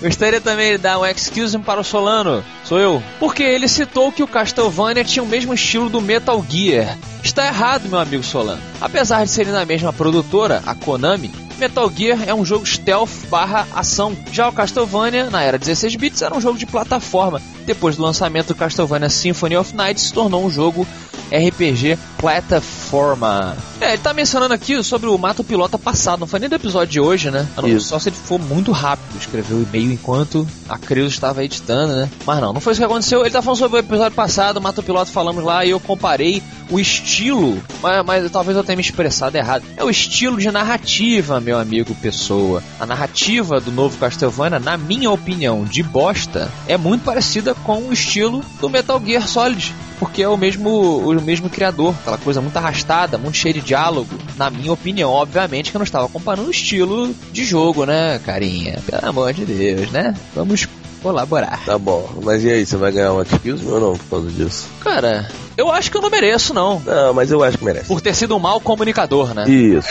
gostaria 0.00 0.40
também 0.40 0.72
de 0.72 0.78
dar 0.78 0.98
um 0.98 1.06
excuse 1.06 1.58
para 1.58 1.80
o 1.80 1.84
Solano, 1.84 2.44
sou 2.64 2.78
eu, 2.78 3.02
porque 3.18 3.42
ele 3.42 3.68
citou 3.68 4.12
que 4.12 4.22
o 4.22 4.28
Castlevania 4.28 5.04
tinha 5.04 5.22
o 5.22 5.26
mesmo 5.26 5.54
estilo 5.54 5.88
do 5.88 6.00
Metal 6.00 6.44
Gear. 6.48 6.96
Está 7.22 7.46
errado, 7.46 7.88
meu 7.88 7.98
amigo 7.98 8.22
Solano. 8.22 8.62
Apesar 8.80 9.24
de 9.24 9.30
serem 9.30 9.52
da 9.52 9.66
mesma 9.66 9.92
produtora, 9.92 10.62
a 10.64 10.74
Konami, 10.74 11.30
Metal 11.58 11.90
Gear 11.94 12.22
é 12.26 12.32
um 12.32 12.44
jogo 12.44 12.64
stealth 12.64 13.26
barra 13.28 13.66
ação. 13.74 14.16
Já 14.30 14.48
o 14.48 14.52
Castlevania, 14.52 15.28
na 15.28 15.42
era 15.42 15.58
16 15.58 15.96
bits, 15.96 16.22
era 16.22 16.34
um 16.34 16.40
jogo 16.40 16.56
de 16.56 16.66
plataforma. 16.66 17.42
Depois 17.66 17.96
do 17.96 18.02
lançamento 18.02 18.48
do 18.48 18.54
Castlevania 18.54 19.08
Symphony 19.08 19.56
of 19.56 19.74
Night, 19.74 20.00
se 20.00 20.12
tornou 20.12 20.44
um 20.44 20.50
jogo 20.50 20.86
RPG 21.32 21.98
plataforma. 22.18 23.56
É, 23.80 23.92
ele 23.92 24.02
tá 24.02 24.12
mencionando 24.12 24.52
aqui 24.52 24.82
sobre 24.82 25.08
o 25.08 25.16
Mato 25.16 25.44
Pilota 25.44 25.78
passado, 25.78 26.20
não 26.20 26.26
foi 26.26 26.40
nem 26.40 26.48
do 26.48 26.56
episódio 26.56 26.92
de 26.92 27.00
hoje, 27.00 27.30
né? 27.30 27.46
Não-. 27.56 27.80
Só 27.80 27.98
se 27.98 28.08
ele 28.08 28.16
for 28.16 28.40
muito 28.40 28.72
rápido, 28.72 29.16
escreveu 29.16 29.58
o 29.58 29.62
e-mail 29.62 29.92
enquanto 29.92 30.46
a 30.68 30.76
Creus 30.76 31.12
estava 31.12 31.44
editando, 31.44 31.94
né? 31.94 32.10
Mas 32.26 32.40
não, 32.40 32.52
não 32.52 32.60
foi 32.60 32.72
isso 32.72 32.80
que 32.80 32.84
aconteceu. 32.84 33.20
Ele 33.20 33.30
tá 33.30 33.40
falando 33.40 33.58
sobre 33.58 33.78
o 33.78 33.80
episódio 33.80 34.16
passado, 34.16 34.60
Mato 34.60 34.82
Piloto 34.82 35.12
falamos 35.12 35.44
lá 35.44 35.64
e 35.64 35.70
eu 35.70 35.78
comparei 35.78 36.42
o 36.70 36.78
estilo, 36.78 37.62
mas, 37.82 38.04
mas 38.04 38.30
talvez 38.30 38.56
eu 38.56 38.64
tenha 38.64 38.76
me 38.76 38.82
expressado 38.82 39.36
errado. 39.36 39.64
É 39.76 39.84
o 39.84 39.90
estilo 39.90 40.38
de 40.38 40.50
narrativa, 40.50 41.40
meu 41.40 41.58
amigo 41.58 41.94
Pessoa. 41.96 42.62
A 42.78 42.86
narrativa 42.86 43.60
do 43.60 43.72
novo 43.72 43.98
Castlevania, 43.98 44.58
na 44.58 44.76
minha 44.76 45.10
opinião, 45.10 45.64
de 45.64 45.82
bosta, 45.82 46.50
é 46.66 46.76
muito 46.76 47.04
parecida 47.04 47.54
com 47.54 47.78
o 47.78 47.92
estilo 47.92 48.44
do 48.60 48.68
Metal 48.68 49.00
Gear 49.04 49.26
Solid. 49.26 49.74
Porque 49.98 50.22
é 50.22 50.28
o 50.28 50.36
mesmo, 50.36 50.70
o 50.70 51.20
mesmo 51.20 51.50
criador, 51.50 51.92
aquela 52.00 52.18
coisa 52.18 52.40
muito 52.40 52.56
arrastada, 52.56 53.18
muito 53.18 53.36
cheia 53.36 53.54
de 53.54 53.60
diálogo. 53.60 54.16
Na 54.36 54.48
minha 54.48 54.72
opinião, 54.72 55.10
obviamente 55.10 55.70
que 55.70 55.76
eu 55.76 55.80
não 55.80 55.84
estava 55.84 56.08
comparando 56.08 56.48
o 56.48 56.52
estilo 56.52 57.12
de 57.32 57.44
jogo, 57.44 57.84
né, 57.84 58.20
carinha? 58.24 58.80
Pelo 58.86 59.08
amor 59.08 59.32
de 59.32 59.44
Deus, 59.44 59.90
né? 59.90 60.14
Vamos 60.36 60.68
colaborar. 60.98 61.64
Tá 61.64 61.78
bom, 61.78 62.08
mas 62.22 62.44
e 62.44 62.50
aí, 62.50 62.66
você 62.66 62.76
vai 62.76 62.92
ganhar 62.92 63.12
um 63.12 63.22
excuse 63.22 63.66
ou 63.66 63.80
não 63.80 63.96
por 63.96 64.10
causa 64.10 64.30
disso? 64.30 64.68
Cara, 64.80 65.28
eu 65.56 65.70
acho 65.70 65.90
que 65.90 65.96
eu 65.96 66.02
não 66.02 66.10
mereço, 66.10 66.52
não. 66.52 66.80
Não, 66.80 67.14
mas 67.14 67.30
eu 67.30 67.42
acho 67.42 67.58
que 67.58 67.64
merece. 67.64 67.86
Por 67.86 68.00
ter 68.00 68.14
sido 68.14 68.36
um 68.36 68.38
mau 68.38 68.60
comunicador, 68.60 69.34
né? 69.34 69.48
Isso. 69.48 69.88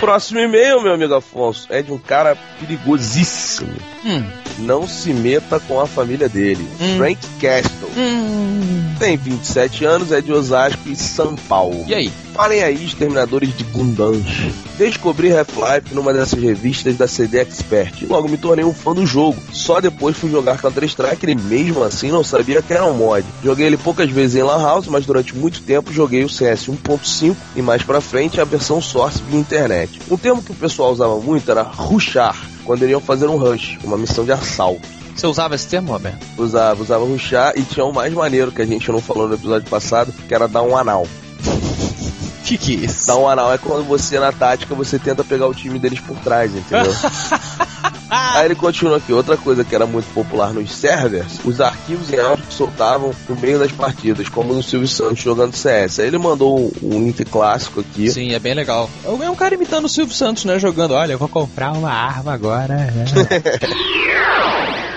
Próximo 0.00 0.40
e-mail, 0.40 0.82
meu 0.82 0.92
amigo 0.92 1.14
Afonso, 1.14 1.66
é 1.70 1.82
de 1.82 1.90
um 1.90 1.98
cara 1.98 2.36
perigosíssimo. 2.60 3.74
Hum. 4.04 4.22
Não 4.58 4.86
se 4.86 5.12
meta 5.12 5.58
com 5.58 5.80
a 5.80 5.86
família 5.86 6.28
dele. 6.28 6.66
Hum. 6.80 6.96
Frank 6.98 7.26
Castle. 7.40 7.90
Tem 8.98 9.16
27 9.16 9.84
anos, 9.84 10.12
é 10.12 10.20
de 10.20 10.32
Osasco 10.32 10.88
e 10.88 10.96
São 10.96 11.34
Paulo. 11.34 11.84
E 11.86 11.94
aí? 11.94 12.12
Falem 12.36 12.62
aí, 12.62 12.84
exterminadores 12.84 13.56
de 13.56 13.64
Gundams. 13.64 14.26
Descobri 14.76 15.34
Half-Life 15.34 15.94
numa 15.94 16.12
dessas 16.12 16.38
revistas 16.38 16.94
da 16.94 17.08
CD 17.08 17.38
Expert. 17.38 18.02
e 18.02 18.04
Logo 18.04 18.28
me 18.28 18.36
tornei 18.36 18.62
um 18.62 18.74
fã 18.74 18.92
do 18.92 19.06
jogo. 19.06 19.38
Só 19.50 19.80
depois 19.80 20.18
fui 20.18 20.30
jogar 20.30 20.60
Counter-Strike 20.60 21.30
e 21.30 21.34
mesmo 21.34 21.82
assim 21.82 22.10
não 22.10 22.22
sabia 22.22 22.60
que 22.60 22.74
era 22.74 22.84
um 22.84 22.92
mod. 22.92 23.24
Joguei 23.42 23.64
ele 23.64 23.78
poucas 23.78 24.10
vezes 24.10 24.36
em 24.36 24.42
Lan 24.42 24.60
House, 24.60 24.86
mas 24.86 25.06
durante 25.06 25.34
muito 25.34 25.62
tempo 25.62 25.90
joguei 25.90 26.24
o 26.24 26.28
CS 26.28 26.66
1.5 26.66 27.34
e 27.56 27.62
mais 27.62 27.82
pra 27.82 28.02
frente 28.02 28.38
a 28.38 28.44
versão 28.44 28.82
Source 28.82 29.22
via 29.22 29.40
internet. 29.40 29.98
Um 30.10 30.18
termo 30.18 30.42
que 30.42 30.52
o 30.52 30.56
pessoal 30.56 30.92
usava 30.92 31.18
muito 31.18 31.50
era 31.50 31.62
rushar, 31.62 32.36
quando 32.66 32.82
iriam 32.82 33.00
fazer 33.00 33.28
um 33.28 33.38
rush, 33.38 33.78
uma 33.82 33.96
missão 33.96 34.26
de 34.26 34.32
assalto. 34.32 34.86
Você 35.14 35.26
usava 35.26 35.54
esse 35.54 35.66
termo, 35.68 35.92
Roberto? 35.92 36.22
Usava, 36.36 36.82
usava 36.82 37.06
rushar 37.06 37.54
e 37.56 37.62
tinha 37.62 37.86
um 37.86 37.92
mais 37.92 38.12
maneiro 38.12 38.52
que 38.52 38.60
a 38.60 38.66
gente 38.66 38.92
não 38.92 39.00
falou 39.00 39.26
no 39.26 39.34
episódio 39.34 39.70
passado, 39.70 40.12
que 40.28 40.34
era 40.34 40.46
dar 40.46 40.62
um 40.62 40.76
anal. 40.76 41.06
Que 42.46 42.56
que 42.56 42.72
é 42.74 42.86
isso? 42.86 43.08
Dar 43.08 43.16
um 43.16 43.28
anal 43.28 43.52
é 43.52 43.58
quando 43.58 43.84
você, 43.84 44.20
na 44.20 44.30
tática, 44.30 44.72
você 44.72 45.00
tenta 45.00 45.24
pegar 45.24 45.48
o 45.48 45.54
time 45.54 45.80
deles 45.80 45.98
por 45.98 46.16
trás, 46.18 46.54
entendeu? 46.54 46.94
Aí 48.08 48.44
ele 48.44 48.54
continua 48.54 48.98
aqui, 48.98 49.12
outra 49.12 49.36
coisa 49.36 49.64
que 49.64 49.74
era 49.74 49.84
muito 49.84 50.06
popular 50.14 50.52
nos 50.52 50.70
servers, 50.70 51.40
os 51.44 51.60
arquivos 51.60 52.12
em 52.12 52.20
áudio 52.20 52.44
que 52.46 52.54
soltavam 52.54 53.12
no 53.28 53.34
meio 53.34 53.58
das 53.58 53.72
partidas, 53.72 54.28
como 54.28 54.54
no 54.54 54.62
Silvio 54.62 54.86
Santos 54.86 55.18
jogando 55.18 55.56
CS. 55.56 55.98
Aí 55.98 56.06
ele 56.06 56.18
mandou 56.18 56.72
um, 56.80 57.00
link 57.00 57.24
clássico 57.24 57.80
aqui. 57.80 58.08
Sim, 58.10 58.32
é 58.32 58.38
bem 58.38 58.54
legal. 58.54 58.88
É 59.04 59.28
um 59.28 59.34
cara 59.34 59.56
imitando 59.56 59.86
o 59.86 59.88
Silvio 59.88 60.14
Santos, 60.14 60.44
né? 60.44 60.56
Jogando, 60.60 60.94
olha, 60.94 61.14
eu 61.14 61.18
vou 61.18 61.28
comprar 61.28 61.72
uma 61.72 61.90
arma 61.90 62.32
agora. 62.32 62.76
né? 62.76 63.04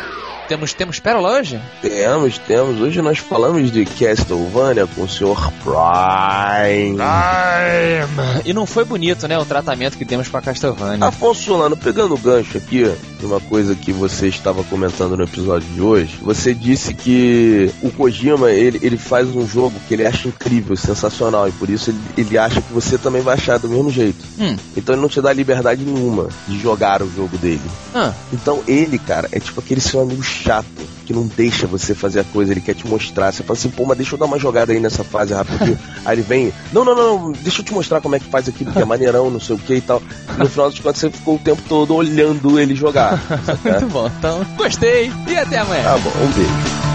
temos, 0.50 0.74
temos 0.74 1.00
pérola 1.00 1.38
hoje? 1.38 1.62
Temos, 1.80 2.40
temos. 2.40 2.82
Hoje 2.82 3.00
nós 3.04 3.20
falamos 3.20 3.72
de 3.72 3.86
Castlevania 3.86 4.88
com 4.88 5.04
o 5.04 5.08
Sr. 5.08 5.52
Prime. 5.64 6.98
Time. 6.98 8.42
E 8.44 8.52
não 8.52 8.66
foi 8.66 8.84
bonito, 8.84 9.28
né? 9.28 9.38
O 9.38 9.46
tratamento 9.46 9.96
que 9.96 10.04
demos 10.04 10.28
pra 10.28 10.42
Castlevania. 10.42 11.06
Afonso 11.06 11.44
Solano, 11.44 11.78
pegando 11.78 12.16
o 12.16 12.18
gancho 12.18 12.58
aqui 12.58 12.92
de 13.20 13.26
uma 13.26 13.40
coisa 13.40 13.76
que 13.76 13.92
você 13.92 14.28
estava 14.28 14.64
comentando 14.64 15.18
no 15.18 15.24
episódio 15.24 15.68
de 15.74 15.82
hoje, 15.82 16.18
você 16.22 16.54
disse 16.54 16.94
que 16.94 17.70
o 17.82 17.92
Kojima, 17.92 18.52
ele, 18.52 18.80
ele 18.82 18.98
faz 18.98 19.28
um 19.36 19.46
jogo 19.46 19.76
que 19.88 19.94
ele 19.94 20.06
acha 20.06 20.28
incrível, 20.28 20.76
sensacional, 20.78 21.48
e 21.48 21.52
por 21.52 21.70
isso 21.70 21.90
ele, 21.90 22.00
ele 22.18 22.38
acha 22.38 22.62
que 22.62 22.72
você 22.74 22.98
também 22.98 23.22
vai 23.22 23.36
achar 23.36 23.60
do 23.60 23.68
mesmo 23.68 23.92
jeito. 23.92 24.24
Hum. 24.40 24.56
Então 24.76 24.96
ele 24.96 25.02
não 25.02 25.10
te 25.10 25.22
dá 25.22 25.34
liberdade 25.34 25.84
nenhuma 25.84 26.30
de 26.48 26.58
jogar 26.60 27.02
o 27.02 27.12
jogo 27.14 27.38
dele. 27.38 27.62
Ah, 27.94 28.14
Então 28.32 28.64
ele, 28.66 28.98
cara, 28.98 29.28
é 29.32 29.40
tipo 29.40 29.60
aquele 29.60 29.82
seu 29.82 30.00
amigo 30.00 30.24
chato 30.24 30.66
que 31.10 31.14
não 31.14 31.26
deixa 31.26 31.66
você 31.66 31.96
fazer 31.96 32.20
a 32.20 32.24
coisa, 32.24 32.52
ele 32.52 32.62
quer 32.62 32.76
te 32.76 32.88
mostrar. 32.88 33.32
Você 33.32 33.42
fala 33.42 33.58
assim, 33.58 33.72
pô, 33.72 33.84
mas 33.84 33.98
deixa 33.98 34.14
eu 34.14 34.20
dar 34.20 34.28
uma 34.28 34.38
jogada 34.38 34.72
aí 34.72 34.80
nessa 34.80 35.04
fase 35.04 35.34
rapidinho. 35.34 35.78
aí 36.06 36.14
ele 36.14 36.22
vem, 36.22 36.54
não, 36.72 36.86
não, 36.86 36.94
não, 36.94 37.32
deixa 37.32 37.62
eu 37.62 37.66
te 37.66 37.74
mostrar 37.74 38.00
como 38.00 38.16
é 38.16 38.20
que 38.20 38.26
faz 38.26 38.48
aquilo 38.48 38.72
que 38.72 38.80
é 38.80 38.86
maneirão, 38.86 39.32
não 39.32 39.40
sei 39.40 39.56
o 39.56 39.60
que 39.60 39.74
e 39.74 39.82
tal. 39.82 40.04
No 40.38 40.48
final 40.48 40.70
das 40.70 40.80
contas, 40.80 41.00
você 41.00 41.10
ficou 41.10 41.38
o 41.38 41.40
tempo 41.40 41.64
todo 41.68 41.96
olhando 41.96 42.60
ele 42.60 42.76
jogar. 42.76 43.20
muito 43.66 43.88
bom. 43.88 44.12
Então, 44.20 44.46
gostei. 44.56 45.12
E 45.28 45.36
até 45.36 45.58
amanhã. 45.58 45.82
Tá 45.82 45.98
bom, 45.98 46.12
um 46.12 46.32
beijo. 46.32 46.89